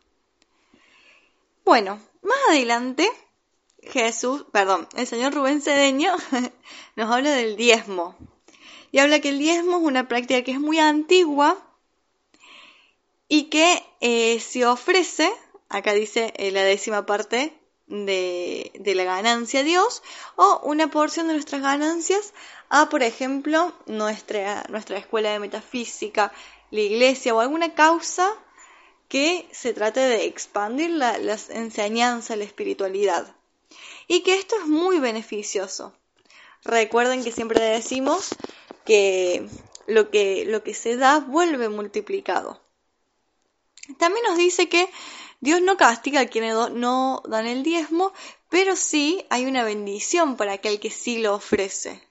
Bueno, 1.65 1.99
más 2.21 2.37
adelante, 2.49 3.09
Jesús, 3.81 4.45
perdón, 4.51 4.87
el 4.95 5.07
señor 5.07 5.33
Rubén 5.33 5.61
Cedeño 5.61 6.13
nos 6.95 7.11
habla 7.11 7.31
del 7.31 7.55
diezmo. 7.55 8.15
Y 8.95 8.99
habla 8.99 9.19
que 9.19 9.27
el 9.27 9.39
diezmo 9.39 9.75
es 9.75 9.83
una 9.83 10.07
práctica 10.07 10.41
que 10.41 10.53
es 10.53 10.59
muy 10.61 10.79
antigua, 10.79 11.57
y 13.27 13.49
que 13.49 13.83
eh, 13.99 14.39
se 14.39 14.65
ofrece, 14.65 15.29
acá 15.67 15.91
dice 15.91 16.33
eh, 16.37 16.49
la 16.51 16.63
décima 16.63 17.05
parte 17.05 17.59
de, 17.87 18.71
de, 18.73 18.95
la 18.95 19.03
ganancia 19.03 19.59
a 19.59 19.63
Dios, 19.63 20.01
o 20.37 20.61
una 20.63 20.89
porción 20.89 21.27
de 21.27 21.33
nuestras 21.33 21.61
ganancias 21.61 22.33
a, 22.69 22.87
por 22.87 23.03
ejemplo, 23.03 23.73
nuestra, 23.85 24.63
nuestra 24.69 24.97
escuela 24.97 25.29
de 25.29 25.39
metafísica, 25.39 26.31
la 26.71 26.79
iglesia 26.79 27.35
o 27.35 27.41
alguna 27.41 27.73
causa 27.73 28.31
que 29.09 29.45
se 29.51 29.73
trate 29.73 29.99
de 29.99 30.23
expandir 30.23 30.91
la, 30.91 31.17
las 31.17 31.49
enseñanzas, 31.49 32.37
la 32.37 32.45
espiritualidad. 32.45 33.35
Y 34.07 34.21
que 34.21 34.35
esto 34.35 34.55
es 34.57 34.67
muy 34.67 34.99
beneficioso. 34.99 35.91
Recuerden 36.63 37.25
que 37.25 37.33
siempre 37.33 37.59
decimos 37.59 38.29
que 38.85 39.47
lo 39.87 40.09
que, 40.09 40.45
lo 40.45 40.63
que 40.63 40.73
se 40.73 40.97
da 40.97 41.19
vuelve 41.19 41.69
multiplicado. 41.69 42.61
También 43.97 44.25
nos 44.25 44.37
dice 44.37 44.67
que 44.69 44.89
Dios 45.41 45.61
no 45.61 45.77
castiga 45.77 46.21
a 46.21 46.27
quienes 46.27 46.55
no 46.71 47.21
dan 47.27 47.45
el 47.45 47.63
diezmo, 47.63 48.13
pero 48.49 48.75
sí 48.75 49.25
hay 49.29 49.45
una 49.45 49.63
bendición 49.63 50.37
para 50.37 50.53
aquel 50.53 50.79
que 50.79 50.89
sí 50.89 51.19
lo 51.19 51.35
ofrece. 51.35 52.01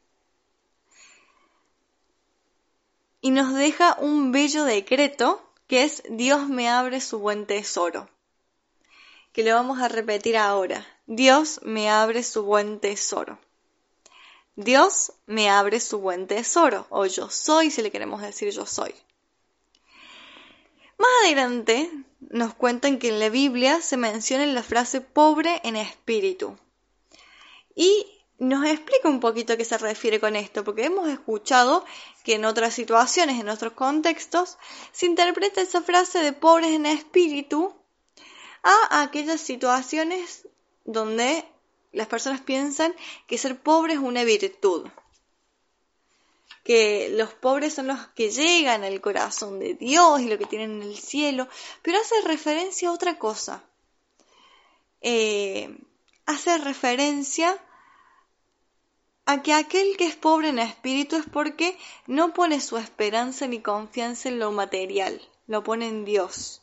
Y 3.20 3.30
nos 3.30 3.54
deja 3.54 3.96
un 4.00 4.32
bello 4.32 4.64
decreto 4.64 5.42
que 5.66 5.82
es 5.82 6.02
Dios 6.10 6.48
me 6.48 6.68
abre 6.68 7.00
su 7.00 7.18
buen 7.18 7.46
tesoro. 7.46 8.08
Que 9.32 9.42
lo 9.42 9.54
vamos 9.54 9.80
a 9.80 9.88
repetir 9.88 10.36
ahora. 10.36 10.86
Dios 11.06 11.60
me 11.62 11.90
abre 11.90 12.22
su 12.22 12.44
buen 12.44 12.80
tesoro. 12.80 13.38
Dios 14.56 15.12
me 15.26 15.50
abre 15.50 15.80
su 15.80 15.98
buen 15.98 16.26
tesoro. 16.26 16.86
O 16.90 17.06
yo 17.06 17.30
soy, 17.30 17.70
si 17.70 17.82
le 17.82 17.90
queremos 17.90 18.22
decir 18.22 18.50
yo 18.50 18.66
soy. 18.66 18.94
Más 20.96 21.10
adelante 21.24 21.90
nos 22.20 22.54
cuentan 22.54 22.98
que 22.98 23.08
en 23.08 23.20
la 23.20 23.28
Biblia 23.28 23.80
se 23.82 23.96
menciona 23.96 24.46
la 24.46 24.62
frase 24.62 25.00
pobre 25.00 25.60
en 25.64 25.76
espíritu. 25.76 26.56
Y 27.74 28.06
nos 28.38 28.64
explica 28.66 29.08
un 29.08 29.20
poquito 29.20 29.52
a 29.52 29.56
qué 29.56 29.64
se 29.64 29.78
refiere 29.78 30.20
con 30.20 30.36
esto, 30.36 30.64
porque 30.64 30.84
hemos 30.84 31.08
escuchado 31.08 31.84
que 32.22 32.34
en 32.34 32.44
otras 32.44 32.74
situaciones, 32.74 33.40
en 33.40 33.48
otros 33.48 33.72
contextos, 33.72 34.58
se 34.92 35.06
interpreta 35.06 35.60
esa 35.60 35.82
frase 35.82 36.20
de 36.20 36.32
pobres 36.32 36.70
en 36.70 36.86
espíritu 36.86 37.74
a 38.62 39.02
aquellas 39.02 39.40
situaciones 39.40 40.48
donde 40.84 41.44
las 41.94 42.06
personas 42.08 42.40
piensan 42.40 42.94
que 43.26 43.38
ser 43.38 43.58
pobre 43.58 43.94
es 43.94 43.98
una 43.98 44.24
virtud 44.24 44.86
que 46.64 47.10
los 47.10 47.34
pobres 47.34 47.74
son 47.74 47.88
los 47.88 47.98
que 48.16 48.30
llegan 48.30 48.84
al 48.84 49.00
corazón 49.02 49.58
de 49.60 49.74
Dios 49.74 50.20
y 50.20 50.28
lo 50.28 50.38
que 50.38 50.46
tienen 50.46 50.82
en 50.82 50.88
el 50.88 50.96
cielo, 50.96 51.46
pero 51.82 51.98
hace 52.00 52.14
referencia 52.22 52.88
a 52.88 52.92
otra 52.92 53.18
cosa. 53.18 53.62
Eh, 55.02 55.76
hace 56.24 56.56
referencia 56.56 57.58
a 59.26 59.42
que 59.42 59.52
aquel 59.52 59.98
que 59.98 60.06
es 60.06 60.16
pobre 60.16 60.48
en 60.48 60.58
espíritu 60.58 61.16
es 61.16 61.26
porque 61.30 61.76
no 62.06 62.32
pone 62.32 62.60
su 62.62 62.78
esperanza 62.78 63.46
ni 63.46 63.60
confianza 63.60 64.30
en 64.30 64.38
lo 64.38 64.50
material, 64.50 65.20
lo 65.46 65.62
pone 65.62 65.86
en 65.86 66.06
Dios. 66.06 66.62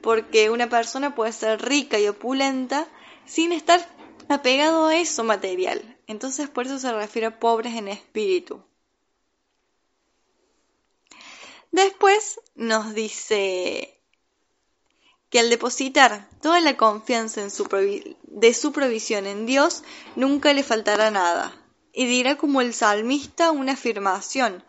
Porque 0.00 0.48
una 0.48 0.70
persona 0.70 1.14
puede 1.14 1.32
ser 1.32 1.60
rica 1.60 1.98
y 1.98 2.08
opulenta 2.08 2.88
sin 3.32 3.52
estar 3.52 3.88
apegado 4.28 4.88
a 4.88 4.96
eso 4.96 5.24
material. 5.24 5.80
Entonces 6.06 6.50
por 6.50 6.66
eso 6.66 6.78
se 6.78 6.92
refiere 6.92 7.28
a 7.28 7.40
pobres 7.40 7.74
en 7.76 7.88
espíritu. 7.88 8.62
Después 11.70 12.40
nos 12.54 12.92
dice 12.92 13.98
que 15.30 15.40
al 15.40 15.48
depositar 15.48 16.28
toda 16.42 16.60
la 16.60 16.76
confianza 16.76 17.40
de 17.40 18.52
su 18.54 18.72
provisión 18.72 19.26
en 19.26 19.46
Dios, 19.46 19.82
nunca 20.14 20.52
le 20.52 20.62
faltará 20.62 21.10
nada. 21.10 21.56
Y 21.94 22.04
dirá 22.04 22.36
como 22.36 22.60
el 22.60 22.74
salmista 22.74 23.50
una 23.50 23.72
afirmación, 23.72 24.62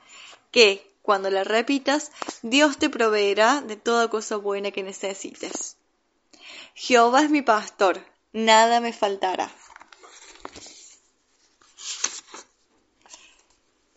que, 0.52 0.90
cuando 1.02 1.30
la 1.30 1.44
repitas, 1.44 2.14
Dios 2.44 2.78
te 2.78 2.90
proveerá 2.90 3.60
de 3.60 3.76
toda 3.76 4.10
cosa 4.10 4.38
buena 4.38 4.72
que 4.72 4.84
necesites. 4.84 5.76
Jehová 6.76 7.24
es 7.24 7.30
mi 7.30 7.42
pastor, 7.42 8.13
nada 8.34 8.82
me 8.82 8.92
faltará. 8.92 9.50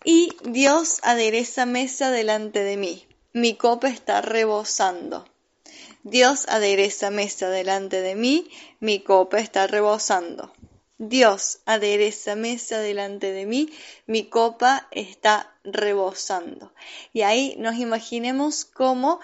Y 0.05 0.37
Dios 0.45 1.01
adereza 1.03 1.67
mesa 1.67 2.13
delante 2.13 2.63
de 2.63 2.77
mí. 2.77 3.09
Mi 3.33 3.57
copa 3.57 3.89
está 3.89 4.23
rebosando. 4.23 5.27
Dios 6.05 6.47
adereza 6.49 7.11
mesa 7.11 7.51
delante 7.51 8.01
de 8.01 8.15
mí. 8.15 8.49
Mi 8.79 9.01
copa 9.01 9.41
está 9.41 9.67
rebosando. 9.67 10.53
Dios 10.99 11.59
adereza 11.67 12.37
mesa 12.37 12.79
delante 12.79 13.33
de 13.33 13.47
mí. 13.47 13.73
Mi 14.07 14.29
copa 14.29 14.87
está 14.93 15.53
rebosando. 15.65 16.73
Y 17.13 17.23
ahí 17.23 17.57
nos 17.59 17.75
imaginemos 17.75 18.65
cómo 18.65 19.19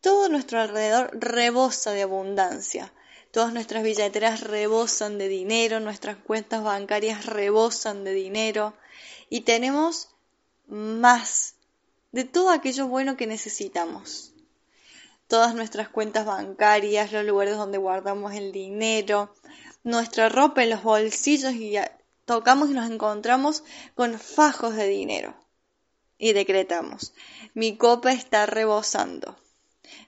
todo 0.00 0.28
nuestro 0.28 0.60
alrededor 0.60 1.10
rebosa 1.12 1.92
de 1.92 2.02
abundancia. 2.02 2.92
Todas 3.30 3.52
nuestras 3.52 3.82
billeteras 3.82 4.40
rebosan 4.40 5.18
de 5.18 5.28
dinero, 5.28 5.80
nuestras 5.80 6.16
cuentas 6.16 6.62
bancarias 6.62 7.26
rebosan 7.26 8.04
de 8.04 8.12
dinero 8.12 8.74
y 9.28 9.42
tenemos 9.42 10.08
más 10.66 11.54
de 12.12 12.24
todo 12.24 12.50
aquello 12.50 12.88
bueno 12.88 13.16
que 13.16 13.26
necesitamos. 13.26 14.32
Todas 15.28 15.54
nuestras 15.54 15.88
cuentas 15.88 16.24
bancarias, 16.24 17.12
los 17.12 17.24
lugares 17.24 17.56
donde 17.56 17.78
guardamos 17.78 18.32
el 18.34 18.52
dinero, 18.52 19.34
nuestra 19.82 20.28
ropa 20.28 20.62
en 20.62 20.70
los 20.70 20.82
bolsillos 20.82 21.52
y 21.52 21.76
tocamos 22.24 22.70
y 22.70 22.74
nos 22.74 22.90
encontramos 22.90 23.64
con 23.94 24.18
fajos 24.18 24.76
de 24.76 24.86
dinero. 24.86 25.34
Y 26.18 26.32
decretamos, 26.32 27.12
mi 27.54 27.76
copa 27.76 28.12
está 28.12 28.46
rebosando. 28.46 29.36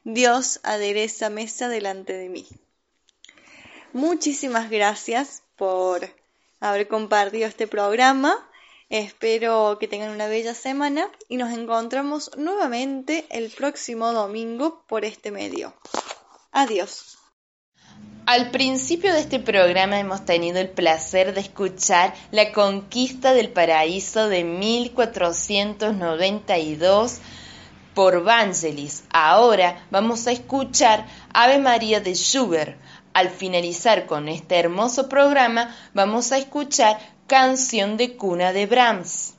Dios 0.05 0.61
adereza 0.62 1.29
mesa 1.29 1.69
delante 1.69 2.14
de 2.14 2.29
mí. 2.29 2.47
Muchísimas 3.93 4.70
gracias 4.70 5.43
por 5.57 6.09
haber 6.61 6.89
compartido 6.89 7.47
este 7.47 7.66
programa 7.66 8.49
Espero 8.91 9.76
que 9.78 9.86
tengan 9.86 10.12
una 10.12 10.28
bella 10.28 10.55
semana 10.55 11.11
y 11.28 11.36
nos 11.36 11.53
encontramos 11.53 12.30
nuevamente 12.39 13.26
el 13.28 13.51
próximo 13.51 14.14
domingo 14.14 14.82
por 14.89 15.05
este 15.05 15.30
medio. 15.30 15.74
Adiós. 16.53 17.18
Al 18.24 18.51
principio 18.51 19.12
de 19.12 19.20
este 19.20 19.41
programa 19.41 20.01
hemos 20.01 20.24
tenido 20.24 20.59
el 20.59 20.70
placer 20.70 21.34
de 21.34 21.43
escuchar 21.43 22.14
La 22.30 22.51
conquista 22.53 23.34
del 23.34 23.51
paraíso 23.51 24.30
de 24.30 24.45
1492 24.45 27.18
por 27.93 28.22
Vangelis. 28.22 29.05
Ahora 29.11 29.86
vamos 29.91 30.26
a 30.26 30.32
escuchar 30.32 31.07
Ave 31.34 31.59
María 31.59 32.01
de 32.01 32.14
Schubert. 32.14 32.78
Al 33.19 33.31
finalizar 33.31 34.07
con 34.07 34.29
este 34.29 34.61
hermoso 34.61 35.09
programa 35.09 35.75
vamos 35.93 36.31
a 36.31 36.39
escuchar 36.39 37.01
Canción 37.27 37.97
de 37.97 38.16
cuna 38.16 38.53
de 38.53 38.66
Brahms. 38.66 39.35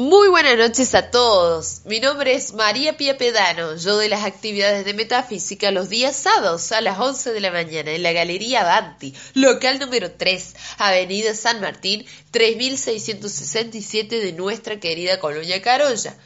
Muy 0.00 0.28
buenas 0.28 0.56
noches 0.56 0.94
a 0.94 1.10
todos. 1.10 1.82
Mi 1.84 2.00
nombre 2.00 2.32
es 2.32 2.54
María 2.54 2.96
Pía 2.96 3.18
Pedano. 3.18 3.76
Yo 3.76 3.98
de 3.98 4.08
las 4.08 4.24
actividades 4.24 4.86
de 4.86 4.94
metafísica 4.94 5.70
los 5.72 5.90
días 5.90 6.16
sábados 6.16 6.72
a 6.72 6.80
las 6.80 6.98
11 6.98 7.34
de 7.34 7.40
la 7.42 7.50
mañana 7.50 7.90
en 7.90 8.02
la 8.02 8.12
Galería 8.12 8.62
Avanti, 8.62 9.14
local 9.34 9.78
número 9.78 10.10
3, 10.10 10.56
Avenida 10.78 11.34
San 11.34 11.60
Martín, 11.60 12.06
3667 12.30 14.20
de 14.20 14.32
nuestra 14.32 14.80
querida 14.80 15.20
Colonia 15.20 15.60
Carolla. 15.60 16.16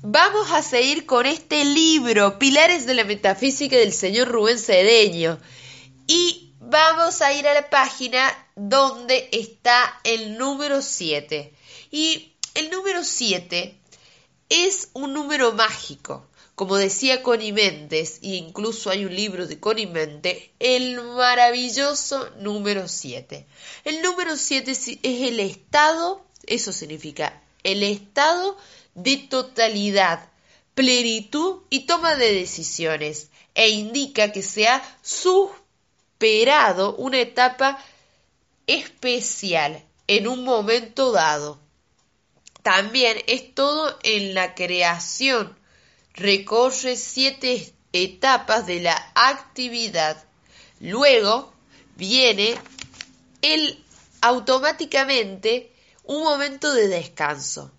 Vamos 0.00 0.50
a 0.50 0.62
seguir 0.62 1.04
con 1.04 1.26
este 1.26 1.66
libro, 1.66 2.38
Pilares 2.38 2.86
de 2.86 2.94
la 2.94 3.04
Metafísica 3.04 3.76
del 3.76 3.92
señor 3.92 4.28
Rubén 4.28 4.58
Cedeño. 4.58 5.38
Y 6.06 6.54
vamos 6.58 7.20
a 7.20 7.34
ir 7.34 7.46
a 7.46 7.52
la 7.52 7.68
página 7.68 8.32
donde 8.56 9.28
está 9.30 10.00
el 10.04 10.38
número 10.38 10.80
7. 10.80 11.52
Y 11.90 12.31
el 12.54 12.70
número 12.70 13.04
7 13.04 13.78
es 14.48 14.90
un 14.92 15.12
número 15.14 15.52
mágico. 15.52 16.26
Como 16.54 16.76
decía 16.76 17.22
Connie 17.22 17.52
Méndez, 17.52 18.18
e 18.22 18.36
incluso 18.36 18.90
hay 18.90 19.06
un 19.06 19.16
libro 19.16 19.46
de 19.46 19.58
Connie 19.58 19.90
el 20.58 21.00
maravilloso 21.00 22.28
número 22.36 22.88
7. 22.88 23.46
El 23.84 24.02
número 24.02 24.36
7 24.36 24.70
es 24.70 24.98
el 25.02 25.40
estado, 25.40 26.22
eso 26.46 26.74
significa, 26.74 27.42
el 27.62 27.82
estado 27.82 28.58
de 28.94 29.16
totalidad, 29.16 30.28
plenitud 30.74 31.62
y 31.70 31.86
toma 31.86 32.16
de 32.16 32.34
decisiones, 32.34 33.28
e 33.54 33.70
indica 33.70 34.30
que 34.30 34.42
se 34.42 34.68
ha 34.68 34.82
superado 35.00 36.94
una 36.96 37.18
etapa 37.18 37.82
especial 38.66 39.82
en 40.06 40.28
un 40.28 40.44
momento 40.44 41.12
dado. 41.12 41.61
También 42.62 43.18
es 43.26 43.54
todo 43.54 43.98
en 44.02 44.34
la 44.34 44.54
creación. 44.54 45.56
Recorre 46.14 46.96
siete 46.96 47.72
etapas 47.92 48.66
de 48.66 48.80
la 48.80 49.12
actividad. 49.14 50.24
Luego 50.80 51.52
viene 51.96 52.56
el 53.42 53.82
automáticamente 54.20 55.72
un 56.04 56.22
momento 56.22 56.72
de 56.72 56.88
descanso. 56.88 57.72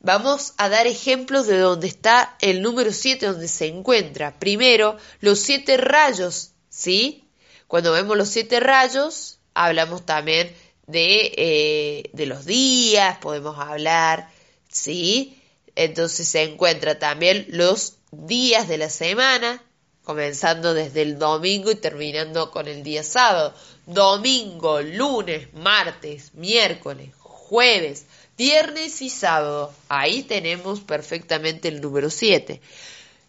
Vamos 0.00 0.52
a 0.58 0.68
dar 0.68 0.86
ejemplos 0.86 1.46
de 1.46 1.58
dónde 1.58 1.86
está 1.86 2.36
el 2.40 2.60
número 2.60 2.92
7, 2.92 3.24
donde 3.24 3.48
se 3.48 3.66
encuentra. 3.66 4.38
Primero, 4.38 4.98
los 5.20 5.38
siete 5.40 5.78
rayos, 5.78 6.50
¿sí? 6.68 7.24
Cuando 7.68 7.92
vemos 7.92 8.16
los 8.16 8.28
siete 8.28 8.60
rayos, 8.60 9.38
hablamos 9.54 10.04
también 10.04 10.54
de, 10.86 11.32
eh, 11.36 12.10
de 12.12 12.26
los 12.26 12.44
días, 12.44 13.18
podemos 13.18 13.58
hablar, 13.58 14.30
¿sí? 14.68 15.40
Entonces 15.76 16.28
se 16.28 16.42
encuentra 16.42 16.98
también 16.98 17.46
los 17.48 17.94
días 18.12 18.68
de 18.68 18.78
la 18.78 18.90
semana, 18.90 19.62
comenzando 20.04 20.74
desde 20.74 21.02
el 21.02 21.18
domingo 21.18 21.70
y 21.70 21.76
terminando 21.76 22.50
con 22.50 22.68
el 22.68 22.82
día 22.82 23.02
sábado. 23.02 23.54
Domingo, 23.86 24.82
lunes, 24.82 25.52
martes, 25.54 26.34
miércoles, 26.34 27.10
jueves, 27.18 28.06
viernes 28.36 29.02
y 29.02 29.10
sábado. 29.10 29.72
Ahí 29.88 30.22
tenemos 30.22 30.80
perfectamente 30.80 31.68
el 31.68 31.80
número 31.80 32.10
7. 32.10 32.60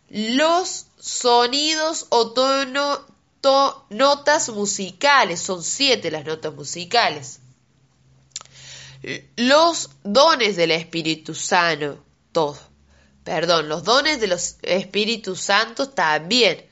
Los 0.09 0.85
sonidos 0.99 2.07
o 2.09 2.31
tono, 2.31 2.99
notas 3.89 4.49
musicales, 4.49 5.39
son 5.39 5.63
siete 5.63 6.11
las 6.11 6.25
notas 6.25 6.53
musicales 6.53 7.39
los 9.35 9.89
dones 10.03 10.55
del 10.55 10.71
Espíritu 10.71 11.35
Santo. 11.35 12.03
Perdón, 13.23 13.69
los 13.69 13.83
dones 13.83 14.19
de 14.19 14.27
los 14.27 14.57
Espíritus 14.61 15.41
Santos 15.41 15.95
también. 15.95 16.65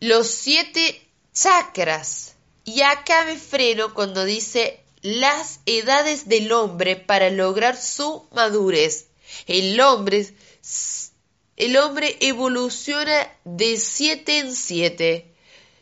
Los 0.00 0.28
siete 0.28 1.08
chakras. 1.32 2.34
Y 2.64 2.82
acá 2.82 3.24
me 3.24 3.36
freno 3.36 3.94
cuando 3.94 4.24
dice 4.24 4.80
las 5.00 5.60
edades 5.66 6.28
del 6.28 6.52
hombre 6.52 6.96
para 6.96 7.30
lograr 7.30 7.76
su 7.76 8.26
madurez. 8.32 9.08
El 9.46 9.80
hombre 9.80 10.26
evoluciona 12.20 13.32
de 13.44 13.76
siete 13.76 14.38
en 14.38 14.54
siete, 14.54 15.34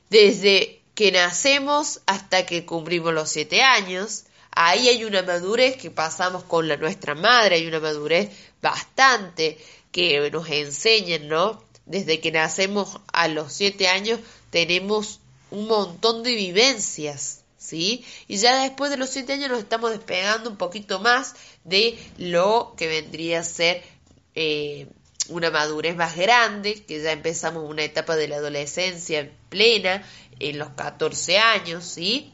desde 0.09 0.83
que 0.95 1.13
nacemos 1.13 2.01
hasta 2.07 2.47
que 2.47 2.65
cumplimos 2.65 3.13
los 3.13 3.31
siete 3.31 3.63
años, 3.63 4.25
ahí 4.53 4.89
hay 4.89 5.05
una 5.05 5.23
madurez 5.23 5.77
que 5.77 5.91
pasamos 5.91 6.45
con 6.45 6.69
la 6.69 6.77
nuestra 6.77 7.15
madre, 7.15 7.57
hay 7.57 7.67
una 7.67 7.81
madurez 7.81 8.31
bastante 8.61 9.59
que 9.93 10.31
nos 10.31 10.49
enseñan, 10.49 11.29
¿no? 11.29 11.63
Desde 11.87 12.21
que 12.21 12.31
nacemos 12.31 13.01
a 13.13 13.29
los 13.29 13.53
siete 13.53 13.89
años 13.89 14.21
tenemos 14.51 15.21
un 15.51 15.67
montón 15.67 16.23
de 16.23 16.35
vivencias, 16.35 17.43
¿sí? 17.59 18.05
Y 18.29 18.37
ya 18.37 18.63
después 18.63 18.91
de 18.91 18.97
los 18.97 19.11
siete 19.11 19.33
años 19.33 19.51
nos 19.51 19.61
estamos 19.61 19.91
despegando 19.91 20.51
un 20.51 20.57
poquito 20.57 21.01
más 21.01 21.35
de 21.65 21.99
lo 22.19 22.75
que 22.77 22.87
vendría 22.87 23.41
a 23.41 23.45
ser 23.45 23.83
eh, 24.35 24.87
una 25.29 25.51
madurez 25.51 25.97
más 25.97 26.17
grande, 26.17 26.83
que 26.85 27.03
ya 27.03 27.13
empezamos 27.13 27.69
una 27.69 27.83
etapa 27.83 28.17
de 28.17 28.29
la 28.29 28.37
adolescencia 28.37 29.31
plena 29.49 30.05
en 30.39 30.59
los 30.59 30.71
14 30.71 31.39
años, 31.39 31.85
¿sí? 31.85 32.33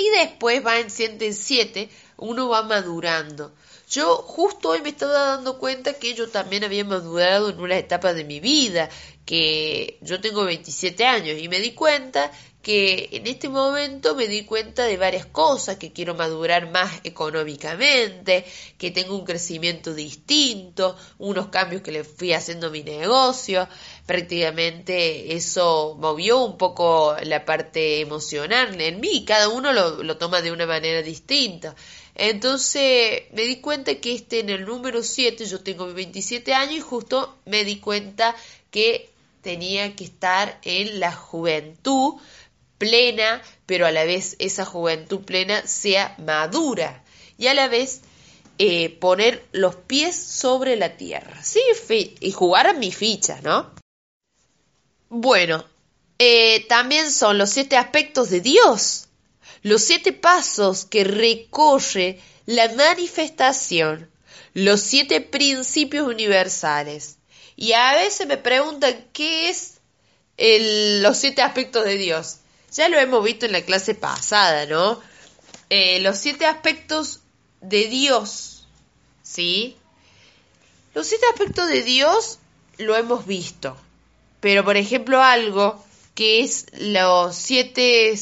Y 0.00 0.08
después 0.08 0.64
va 0.64 0.78
en 0.78 0.88
7 0.88 1.26
en 1.26 1.34
7, 1.34 1.90
uno 2.16 2.48
va 2.48 2.62
madurando. 2.62 3.52
Yo 3.90 4.16
justo 4.16 4.70
hoy 4.70 4.80
me 4.80 4.88
estaba 4.88 5.36
dando 5.36 5.58
cuenta 5.58 5.92
que 5.92 6.14
yo 6.14 6.30
también 6.30 6.64
había 6.64 6.86
madurado 6.86 7.50
en 7.50 7.60
una 7.60 7.76
etapa 7.76 8.14
de 8.14 8.24
mi 8.24 8.40
vida, 8.40 8.88
que 9.26 9.98
yo 10.00 10.18
tengo 10.22 10.44
27 10.44 11.04
años 11.04 11.38
y 11.38 11.48
me 11.48 11.60
di 11.60 11.72
cuenta 11.72 12.32
que 12.62 13.08
en 13.12 13.26
este 13.26 13.48
momento 13.48 14.14
me 14.14 14.26
di 14.26 14.44
cuenta 14.44 14.84
de 14.84 14.96
varias 14.96 15.26
cosas, 15.26 15.76
que 15.76 15.92
quiero 15.92 16.14
madurar 16.14 16.70
más 16.70 17.00
económicamente, 17.04 18.44
que 18.78 18.90
tengo 18.90 19.16
un 19.16 19.24
crecimiento 19.24 19.94
distinto, 19.94 20.96
unos 21.18 21.48
cambios 21.48 21.82
que 21.82 21.92
le 21.92 22.04
fui 22.04 22.32
haciendo 22.32 22.68
a 22.68 22.70
mi 22.70 22.82
negocio, 22.82 23.68
prácticamente 24.10 25.36
eso 25.36 25.96
movió 26.00 26.44
un 26.44 26.58
poco 26.58 27.14
la 27.22 27.44
parte 27.44 28.00
emocional 28.00 28.80
en 28.80 28.98
mí, 28.98 29.24
cada 29.24 29.48
uno 29.48 29.72
lo, 29.72 30.16
toma 30.16 30.42
de 30.42 30.50
una 30.50 30.66
manera 30.66 31.00
distinta. 31.00 31.76
Entonces 32.16 33.22
me 33.30 33.42
di 33.42 33.60
cuenta 33.60 33.94
que 34.00 34.12
este 34.16 34.40
en 34.40 34.50
el 34.50 34.64
número 34.64 35.04
7, 35.04 35.46
yo 35.46 35.60
tengo 35.60 35.94
27 35.94 36.52
años 36.54 36.74
y 36.74 36.80
justo 36.80 37.36
me 37.44 37.62
di 37.62 37.76
cuenta 37.76 38.34
que 38.72 39.10
tenía 39.42 39.94
que 39.94 40.02
estar 40.02 40.58
en 40.64 40.98
la 40.98 41.12
juventud, 41.12 42.14
plena, 42.78 43.40
pero 43.64 43.86
a 43.86 43.92
la 43.92 44.02
vez 44.02 44.34
esa 44.40 44.64
juventud 44.64 45.20
plena 45.20 45.64
sea 45.68 46.16
madura 46.18 47.04
y 47.38 47.46
a 47.46 47.54
la 47.54 47.68
vez 47.68 48.00
eh, 48.58 48.90
poner 48.90 49.46
los 49.52 49.76
pies 49.76 50.16
sobre 50.16 50.74
la 50.74 50.96
tierra, 50.96 51.44
¿sí? 51.44 51.60
Y 52.18 52.32
jugar 52.32 52.66
a 52.66 52.72
mi 52.72 52.90
ficha, 52.90 53.38
¿no? 53.44 53.78
Bueno, 55.12 55.64
eh, 56.20 56.64
también 56.68 57.10
son 57.10 57.36
los 57.36 57.50
siete 57.50 57.76
aspectos 57.76 58.30
de 58.30 58.40
Dios, 58.40 59.08
los 59.62 59.82
siete 59.82 60.12
pasos 60.12 60.84
que 60.84 61.02
recorre 61.02 62.20
la 62.46 62.72
manifestación, 62.74 64.08
los 64.54 64.80
siete 64.80 65.20
principios 65.20 66.06
universales. 66.06 67.16
Y 67.56 67.72
a 67.72 67.92
veces 67.94 68.28
me 68.28 68.36
preguntan 68.36 69.08
qué 69.12 69.50
es 69.50 69.80
los 70.38 71.18
siete 71.18 71.42
aspectos 71.42 71.84
de 71.84 71.98
Dios. 71.98 72.36
Ya 72.72 72.88
lo 72.88 72.96
hemos 72.96 73.24
visto 73.24 73.46
en 73.46 73.52
la 73.52 73.62
clase 73.62 73.96
pasada, 73.96 74.66
¿no? 74.66 75.00
Eh, 75.70 75.98
los 75.98 76.18
siete 76.18 76.46
aspectos 76.46 77.18
de 77.60 77.88
Dios, 77.88 78.64
¿sí? 79.24 79.76
Los 80.94 81.08
siete 81.08 81.26
aspectos 81.32 81.66
de 81.66 81.82
Dios 81.82 82.38
lo 82.78 82.96
hemos 82.96 83.26
visto, 83.26 83.76
pero 84.40 84.64
por 84.64 84.76
ejemplo 84.76 85.22
algo 85.22 85.84
que 86.14 86.40
es 86.40 86.66
los 86.78 87.36
siete 87.36 88.12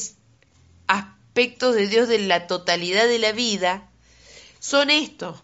aspectos 0.87 1.75
de 1.75 1.87
Dios 1.87 2.07
de 2.07 2.19
la 2.19 2.47
totalidad 2.47 3.07
de 3.07 3.19
la 3.19 3.31
vida, 3.31 3.89
son 4.59 4.89
estos. 4.89 5.43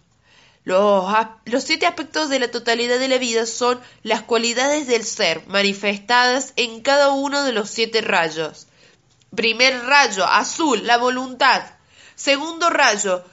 Los, 0.64 1.06
los, 1.46 1.64
siete 1.64 1.86
aspectos 1.86 2.30
de 2.30 2.40
la 2.40 2.50
totalidad 2.50 2.98
de 2.98 3.08
la 3.08 3.20
vida 3.20 3.46
son 3.46 3.80
las 4.02 4.24
cualidades 4.24 4.88
del 4.88 5.04
ser 5.04 5.46
manifestadas 5.48 6.54
en 6.56 6.82
cada 6.82 7.12
uno 7.12 7.44
de 7.44 7.52
los 7.52 7.70
siete 7.70 8.02
rayos. 8.02 8.68
Primer 9.36 9.80
rayo, 9.86 10.26
azul, 10.26 10.88
la 10.88 10.98
voluntad. 10.98 11.64
Segundo 12.16 12.70
rayo, 12.70 13.24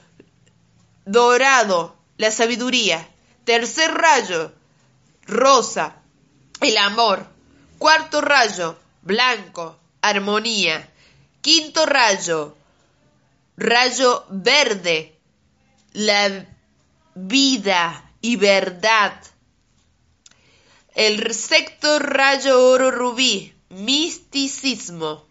dorado, 1.05 1.95
la 2.17 2.29
sabiduría. 2.29 3.07
Tercer 3.45 3.91
rayo, 3.91 4.53
rosa, 5.25 5.95
el 6.61 6.77
amor. 6.77 7.32
Cuarto 7.77 8.21
rayo, 8.21 8.77
blanco, 9.01 9.77
armonía. 10.01 10.89
Quinto 11.41 11.85
rayo, 11.85 12.55
rayo 13.57 14.25
verde, 14.29 15.19
la 15.93 16.45
vida 17.15 18.11
y 18.21 18.37
verdad. 18.37 19.21
El 20.95 21.33
sexto 21.33 21.99
rayo 21.99 22.69
oro 22.69 22.91
rubí, 22.91 23.53
misticismo. 23.69 25.25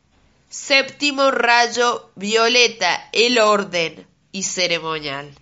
Séptimo 0.50 1.30
rayo 1.30 2.10
violeta, 2.14 3.08
el 3.12 3.38
orden 3.38 4.06
y 4.32 4.42
ceremonial. 4.42 5.34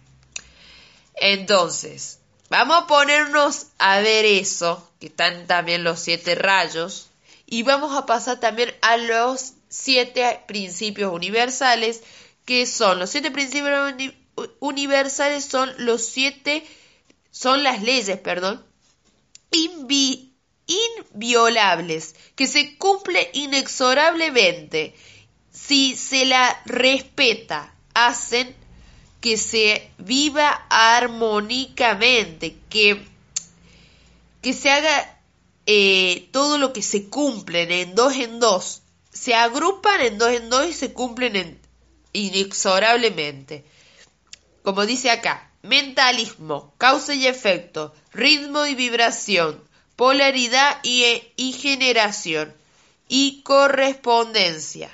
Entonces, 1.14 2.19
vamos 2.50 2.82
a 2.82 2.86
ponernos 2.86 3.68
a 3.78 4.00
ver 4.00 4.26
eso, 4.26 4.86
que 5.00 5.06
están 5.06 5.46
también 5.46 5.84
los 5.84 6.00
siete 6.00 6.34
rayos, 6.34 7.08
y 7.46 7.62
vamos 7.62 7.96
a 7.96 8.04
pasar 8.04 8.38
también 8.38 8.74
a 8.82 8.98
los 8.98 9.54
siete 9.68 10.42
principios 10.46 11.14
universales, 11.14 12.02
que 12.44 12.66
son 12.66 12.98
los 12.98 13.08
siete 13.10 13.30
principios 13.30 13.94
universales 14.58 15.44
son 15.44 15.72
los 15.78 16.04
siete, 16.04 16.66
son 17.30 17.62
las 17.62 17.82
leyes, 17.82 18.18
perdón, 18.18 18.64
inviolables, 20.66 22.14
que 22.34 22.46
se 22.46 22.76
cumple 22.76 23.30
inexorablemente. 23.32 24.94
Si 25.52 25.96
se 25.96 26.24
la 26.26 26.60
respeta, 26.64 27.74
hacen 27.94 28.56
que 29.20 29.36
se 29.36 29.90
viva 29.98 30.66
armónicamente, 30.70 32.56
que, 32.68 33.04
que 34.42 34.52
se 34.52 34.70
haga 34.70 35.18
eh, 35.66 36.28
todo 36.32 36.58
lo 36.58 36.72
que 36.72 36.82
se 36.82 37.08
cumplen 37.08 37.70
en 37.70 37.94
dos 37.94 38.14
en 38.14 38.40
dos, 38.40 38.82
se 39.12 39.34
agrupan 39.34 40.00
en 40.00 40.18
dos 40.18 40.30
en 40.30 40.50
dos 40.50 40.68
y 40.68 40.72
se 40.72 40.92
cumplen 40.92 41.60
inexorablemente. 42.12 43.64
Como 44.62 44.86
dice 44.86 45.10
acá, 45.10 45.50
mentalismo, 45.62 46.74
causa 46.78 47.14
y 47.14 47.26
efecto, 47.26 47.94
ritmo 48.12 48.66
y 48.66 48.74
vibración, 48.74 49.62
polaridad 49.96 50.78
y, 50.82 51.52
generación 51.52 52.54
y 53.08 53.42
correspondencia. 53.42 54.90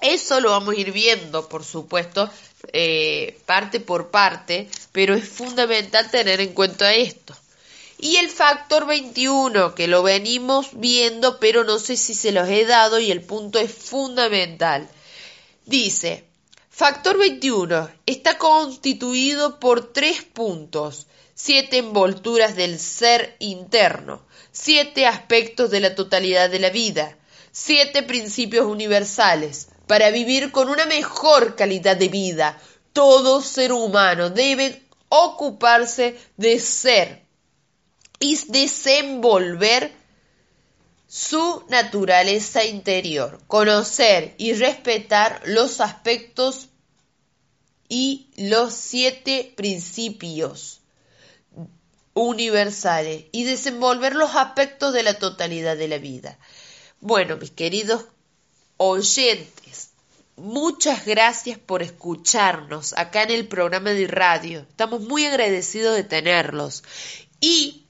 Eso 0.00 0.40
lo 0.40 0.50
vamos 0.50 0.74
a 0.74 0.80
ir 0.80 0.92
viendo, 0.92 1.48
por 1.48 1.64
supuesto, 1.64 2.30
eh, 2.72 3.38
parte 3.46 3.80
por 3.80 4.10
parte, 4.10 4.68
pero 4.92 5.14
es 5.14 5.28
fundamental 5.28 6.10
tener 6.10 6.40
en 6.40 6.52
cuenta 6.52 6.94
esto. 6.94 7.34
Y 7.98 8.16
el 8.16 8.28
factor 8.28 8.86
21, 8.86 9.74
que 9.74 9.86
lo 9.86 10.02
venimos 10.02 10.70
viendo, 10.72 11.38
pero 11.38 11.64
no 11.64 11.78
sé 11.78 11.96
si 11.96 12.14
se 12.14 12.32
los 12.32 12.48
he 12.48 12.64
dado 12.64 12.98
y 12.98 13.10
el 13.10 13.22
punto 13.22 13.58
es 13.58 13.72
fundamental. 13.72 14.88
Dice, 15.66 16.24
factor 16.70 17.18
21 17.18 17.88
está 18.06 18.38
constituido 18.38 19.60
por 19.60 19.92
tres 19.92 20.22
puntos 20.22 21.06
siete 21.34 21.78
envolturas 21.78 22.54
del 22.54 22.78
ser 22.78 23.34
interno, 23.40 24.22
siete 24.52 25.06
aspectos 25.06 25.70
de 25.70 25.80
la 25.80 25.94
totalidad 25.94 26.50
de 26.50 26.60
la 26.60 26.70
vida, 26.70 27.16
siete 27.50 28.04
principios 28.04 28.66
universales 28.66 29.68
para 29.92 30.10
vivir 30.10 30.52
con 30.52 30.70
una 30.70 30.86
mejor 30.86 31.54
calidad 31.54 31.98
de 31.98 32.08
vida. 32.08 32.58
Todo 32.94 33.42
ser 33.42 33.72
humano 33.72 34.30
debe 34.30 34.82
ocuparse 35.10 36.18
de 36.38 36.60
ser 36.60 37.26
y 38.18 38.38
desenvolver 38.48 39.92
su 41.06 41.66
naturaleza 41.68 42.64
interior, 42.64 43.38
conocer 43.46 44.34
y 44.38 44.54
respetar 44.54 45.42
los 45.44 45.82
aspectos 45.82 46.68
y 47.86 48.30
los 48.36 48.72
siete 48.72 49.52
principios 49.54 50.80
universales 52.14 53.26
y 53.30 53.44
desenvolver 53.44 54.14
los 54.14 54.36
aspectos 54.36 54.94
de 54.94 55.02
la 55.02 55.18
totalidad 55.18 55.76
de 55.76 55.88
la 55.88 55.98
vida. 55.98 56.38
Bueno, 57.02 57.36
mis 57.36 57.50
queridos 57.50 58.06
oyentes, 58.78 59.61
muchas 60.36 61.04
gracias 61.06 61.58
por 61.58 61.82
escucharnos 61.82 62.94
acá 62.96 63.22
en 63.22 63.30
el 63.30 63.48
programa 63.48 63.90
de 63.90 64.06
radio. 64.06 64.60
Estamos 64.60 65.02
muy 65.02 65.26
agradecidos 65.26 65.96
de 65.96 66.04
tenerlos. 66.04 66.82
Y 67.40 67.86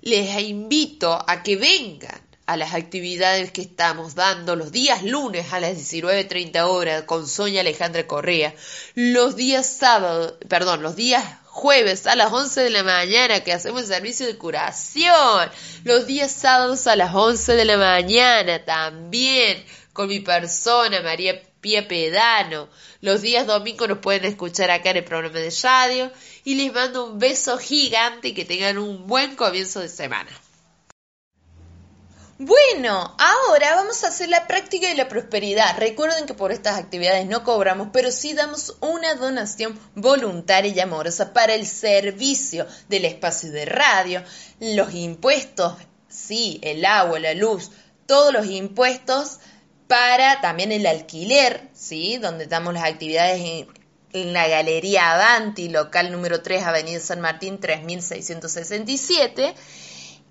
les 0.00 0.40
invito 0.42 1.24
a 1.26 1.42
que 1.42 1.56
vengan 1.56 2.28
a 2.46 2.56
las 2.56 2.72
actividades 2.72 3.52
que 3.52 3.60
estamos 3.60 4.14
dando 4.14 4.56
los 4.56 4.72
días 4.72 5.02
lunes 5.02 5.52
a 5.52 5.60
las 5.60 5.76
19.30 5.76 6.62
horas 6.62 7.02
con 7.02 7.28
Sonia 7.28 7.60
Alejandra 7.60 8.06
Correa, 8.06 8.54
los 8.94 9.36
días 9.36 9.66
sábados, 9.66 10.34
perdón, 10.48 10.82
los 10.82 10.96
días 10.96 11.22
jueves 11.44 12.06
a 12.06 12.16
las 12.16 12.32
11 12.32 12.62
de 12.62 12.70
la 12.70 12.84
mañana 12.84 13.40
que 13.40 13.52
hacemos 13.52 13.82
el 13.82 13.88
servicio 13.88 14.26
de 14.26 14.38
curación, 14.38 15.50
los 15.84 16.06
días 16.06 16.32
sábados 16.32 16.86
a 16.86 16.96
las 16.96 17.14
11 17.14 17.54
de 17.54 17.64
la 17.66 17.76
mañana 17.76 18.64
también 18.64 19.62
con 19.92 20.08
mi 20.08 20.20
persona 20.20 21.02
María 21.02 21.42
Pía 21.60 21.88
Pedano. 21.88 22.68
Los 23.00 23.22
días 23.22 23.46
domingos 23.46 23.88
nos 23.88 23.98
pueden 23.98 24.24
escuchar 24.24 24.70
acá 24.70 24.90
en 24.90 24.98
el 24.98 25.04
programa 25.04 25.38
de 25.38 25.52
radio 25.62 26.12
y 26.44 26.54
les 26.54 26.72
mando 26.72 27.06
un 27.06 27.18
beso 27.18 27.58
gigante 27.58 28.28
y 28.28 28.34
que 28.34 28.44
tengan 28.44 28.78
un 28.78 29.06
buen 29.06 29.36
comienzo 29.36 29.80
de 29.80 29.88
semana. 29.88 30.30
Bueno, 32.40 33.16
ahora 33.18 33.74
vamos 33.74 34.04
a 34.04 34.08
hacer 34.08 34.28
la 34.28 34.46
práctica 34.46 34.86
de 34.86 34.94
la 34.94 35.08
prosperidad. 35.08 35.76
Recuerden 35.76 36.24
que 36.24 36.34
por 36.34 36.52
estas 36.52 36.78
actividades 36.78 37.26
no 37.26 37.42
cobramos, 37.42 37.88
pero 37.92 38.12
sí 38.12 38.32
damos 38.32 38.76
una 38.80 39.16
donación 39.16 39.76
voluntaria 39.96 40.72
y 40.72 40.78
amorosa 40.78 41.32
para 41.32 41.54
el 41.54 41.66
servicio 41.66 42.68
del 42.88 43.06
espacio 43.06 43.50
de 43.50 43.64
radio, 43.64 44.22
los 44.60 44.94
impuestos, 44.94 45.74
sí, 46.08 46.60
el 46.62 46.84
agua, 46.84 47.18
la 47.18 47.34
luz, 47.34 47.72
todos 48.06 48.32
los 48.32 48.46
impuestos 48.46 49.40
para 49.88 50.40
también 50.40 50.70
el 50.70 50.86
alquiler, 50.86 51.62
sí, 51.74 52.18
donde 52.18 52.46
damos 52.46 52.74
las 52.74 52.84
actividades 52.84 53.66
en, 54.12 54.32
la 54.32 54.48
Galería 54.48 55.12
Avanti, 55.12 55.68
local 55.68 56.12
número 56.12 56.42
3, 56.42 56.64
Avenida 56.64 56.98
San 57.00 57.20
Martín 57.20 57.58
3667 57.60 59.54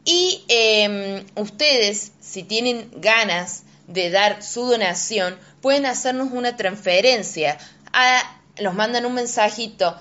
y 0.03 0.43
em, 0.47 1.25
ustedes, 1.35 2.11
si 2.19 2.43
tienen 2.43 2.89
ganas 2.95 3.63
de 3.87 4.09
dar 4.09 4.41
su 4.43 4.65
donación, 4.65 5.37
pueden 5.61 5.85
hacernos 5.85 6.29
una 6.31 6.55
transferencia. 6.55 7.57
A, 7.93 8.21
nos 8.61 8.73
mandan 8.73 9.05
un 9.05 9.13
mensajito 9.13 9.95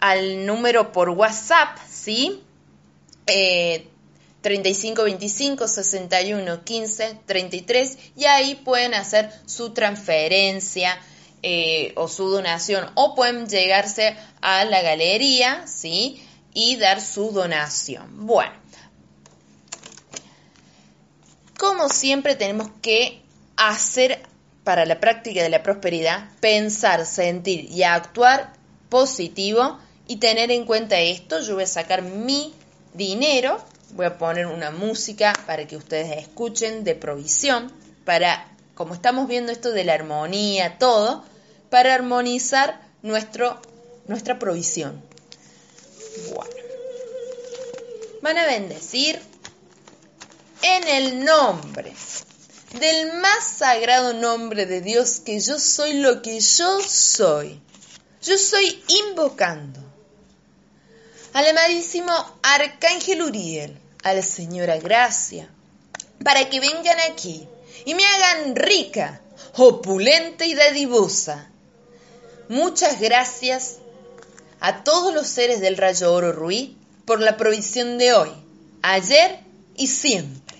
al 0.00 0.46
número 0.46 0.92
por 0.92 1.10
WhatsApp, 1.10 1.76
¿sí? 1.88 2.42
Eh, 3.26 3.88
3525 4.48 5.68
61 5.68 6.64
15 6.64 7.18
33 7.26 7.98
y 8.16 8.24
ahí 8.24 8.54
pueden 8.54 8.94
hacer 8.94 9.30
su 9.44 9.74
transferencia 9.74 10.98
eh, 11.42 11.92
o 11.96 12.08
su 12.08 12.30
donación 12.30 12.90
o 12.94 13.14
pueden 13.14 13.46
llegarse 13.46 14.16
a 14.40 14.64
la 14.64 14.80
galería, 14.80 15.66
¿sí? 15.66 16.24
Y 16.54 16.76
dar 16.76 17.02
su 17.02 17.30
donación. 17.30 18.26
Bueno, 18.26 18.54
como 21.58 21.90
siempre 21.90 22.34
tenemos 22.34 22.70
que 22.80 23.20
hacer 23.58 24.22
para 24.64 24.86
la 24.86 24.98
práctica 24.98 25.42
de 25.42 25.50
la 25.50 25.62
prosperidad, 25.62 26.30
pensar, 26.40 27.04
sentir 27.04 27.70
y 27.70 27.82
actuar 27.82 28.54
positivo 28.88 29.78
y 30.06 30.16
tener 30.16 30.50
en 30.50 30.64
cuenta 30.64 30.98
esto. 31.00 31.42
Yo 31.42 31.54
voy 31.54 31.64
a 31.64 31.66
sacar 31.66 32.00
mi 32.00 32.54
dinero, 32.94 33.62
voy 33.92 34.06
a 34.06 34.18
poner 34.18 34.46
una 34.46 34.70
música 34.70 35.32
para 35.46 35.66
que 35.66 35.76
ustedes 35.76 36.18
escuchen 36.18 36.84
de 36.84 36.94
provisión, 36.94 37.72
para, 38.04 38.48
como 38.74 38.94
estamos 38.94 39.28
viendo 39.28 39.52
esto 39.52 39.70
de 39.70 39.84
la 39.84 39.94
armonía, 39.94 40.78
todo, 40.78 41.24
para 41.70 41.94
armonizar 41.94 42.80
nuestro, 43.02 43.60
nuestra 44.06 44.38
provisión. 44.38 45.02
Bueno. 46.34 46.50
Van 48.20 48.36
a 48.36 48.46
bendecir 48.46 49.20
en 50.62 50.88
el 50.88 51.24
nombre 51.24 51.92
del 52.78 53.12
más 53.20 53.44
sagrado 53.44 54.12
nombre 54.12 54.66
de 54.66 54.80
Dios 54.80 55.20
que 55.20 55.40
yo 55.40 55.58
soy 55.58 55.94
lo 55.94 56.20
que 56.20 56.40
yo 56.40 56.80
soy. 56.80 57.60
Yo 58.20 58.36
soy 58.36 58.82
invocando 58.88 59.87
amadísimo 61.46 62.12
Arcángel 62.42 63.22
Uriel, 63.22 63.78
a 64.02 64.14
la 64.14 64.22
Señora 64.22 64.78
Gracia, 64.78 65.48
para 66.24 66.48
que 66.48 66.60
vengan 66.60 66.98
aquí 67.10 67.46
y 67.84 67.94
me 67.94 68.04
hagan 68.04 68.56
rica, 68.56 69.20
opulenta 69.56 70.44
y 70.44 70.54
dadivosa. 70.54 71.50
Muchas 72.48 73.00
gracias 73.00 73.76
a 74.60 74.82
todos 74.82 75.14
los 75.14 75.26
seres 75.26 75.60
del 75.60 75.76
rayo 75.76 76.12
oro 76.12 76.32
ruí 76.32 76.76
por 77.04 77.20
la 77.20 77.36
provisión 77.36 77.98
de 77.98 78.12
hoy, 78.14 78.30
ayer 78.82 79.40
y 79.76 79.86
siempre. 79.86 80.58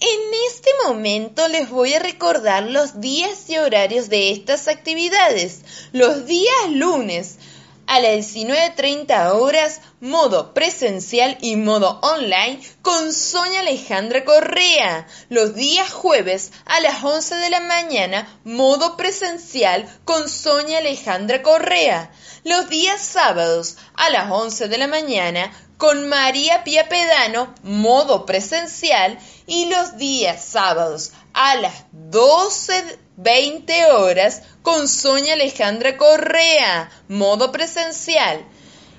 En 0.00 0.20
este 0.48 0.70
momento 0.86 1.48
les 1.48 1.70
voy 1.70 1.94
a 1.94 1.98
recordar 1.98 2.64
los 2.64 3.00
días 3.00 3.48
y 3.48 3.56
horarios 3.56 4.08
de 4.08 4.32
estas 4.32 4.68
actividades. 4.68 5.60
Los 5.92 6.26
días 6.26 6.70
lunes 6.70 7.38
a 7.86 8.00
las 8.00 8.34
19.30 8.34 9.32
horas, 9.32 9.80
modo 10.00 10.54
presencial 10.54 11.38
y 11.40 11.56
modo 11.56 12.00
online 12.02 12.60
con 12.82 13.12
Sonia 13.12 13.60
Alejandra 13.60 14.24
Correa. 14.24 15.06
Los 15.28 15.54
días 15.54 15.92
jueves 15.92 16.52
a 16.64 16.80
las 16.80 17.02
11 17.02 17.36
de 17.36 17.50
la 17.50 17.60
mañana, 17.60 18.40
modo 18.44 18.96
presencial 18.96 19.86
con 20.04 20.28
Sonia 20.28 20.78
Alejandra 20.78 21.42
Correa. 21.42 22.10
Los 22.44 22.68
días 22.68 23.00
sábados 23.00 23.76
a 23.94 24.10
las 24.10 24.30
11 24.30 24.68
de 24.68 24.78
la 24.78 24.86
mañana 24.86 25.50
con 25.76 26.08
María 26.08 26.64
Pía 26.64 26.88
Pedano, 26.88 27.54
modo 27.62 28.26
presencial. 28.26 29.18
Y 29.46 29.66
los 29.66 29.98
días 29.98 30.42
sábados 30.44 31.12
a 31.34 31.56
las 31.56 31.84
12.20 31.92 33.92
horas 33.92 34.42
con 34.62 34.88
Sonia 34.88 35.34
Alejandra 35.34 35.96
Correa, 35.96 36.90
modo 37.08 37.52
presencial. 37.52 38.44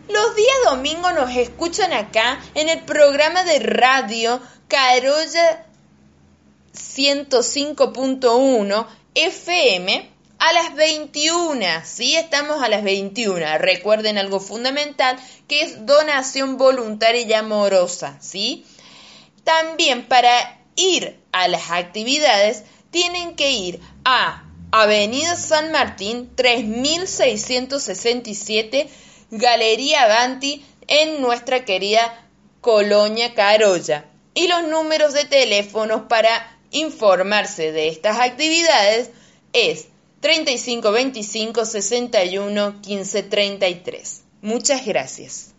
Los 0.08 0.36
días 0.36 0.56
domingos 0.66 1.14
nos 1.16 1.36
escuchan 1.36 1.92
acá 1.94 2.40
en 2.54 2.70
el 2.70 2.82
programa 2.82 3.44
de 3.44 3.58
radio 3.60 4.40
Carolla 4.68 5.66
105.1 6.74 8.88
FM 9.16 10.12
a 10.38 10.54
las 10.54 10.76
21. 10.76 11.66
Sí, 11.84 12.16
estamos 12.16 12.62
a 12.62 12.70
las 12.70 12.84
21. 12.84 13.58
Recuerden 13.58 14.20
algo 14.20 14.40
fundamental 14.40 15.18
que 15.48 15.62
es 15.62 15.86
donación 15.86 16.58
voluntaria 16.58 17.22
y 17.22 17.34
amorosa. 17.34 18.18
¿sí? 18.22 18.66
También 19.46 20.06
para 20.08 20.60
ir 20.76 21.18
a 21.32 21.48
las 21.48 21.72
actividades 21.72 22.66
tienen 22.92 23.38
que 23.38 23.52
ir 23.52 23.80
a 24.04 24.44
Avenida 24.72 25.38
San 25.38 25.72
Martín 25.72 26.30
3667, 26.36 28.90
Galería 29.32 30.04
Avanti, 30.04 30.66
en 30.88 31.22
nuestra 31.22 31.64
querida 31.64 32.28
Colonia 32.60 33.34
Carolla. 33.34 34.04
Y 34.34 34.48
los 34.48 34.68
números 34.68 35.14
de 35.14 35.24
teléfonos 35.26 36.02
para 36.10 36.58
informarse 36.72 37.72
de 37.72 37.88
estas 37.88 38.20
actividades 38.20 39.12
es 39.54 39.86
3525 40.20 41.66
61 41.66 42.82
15 42.82 43.24
33. 43.24 44.22
Muchas 44.42 44.86
gracias. 44.86 45.55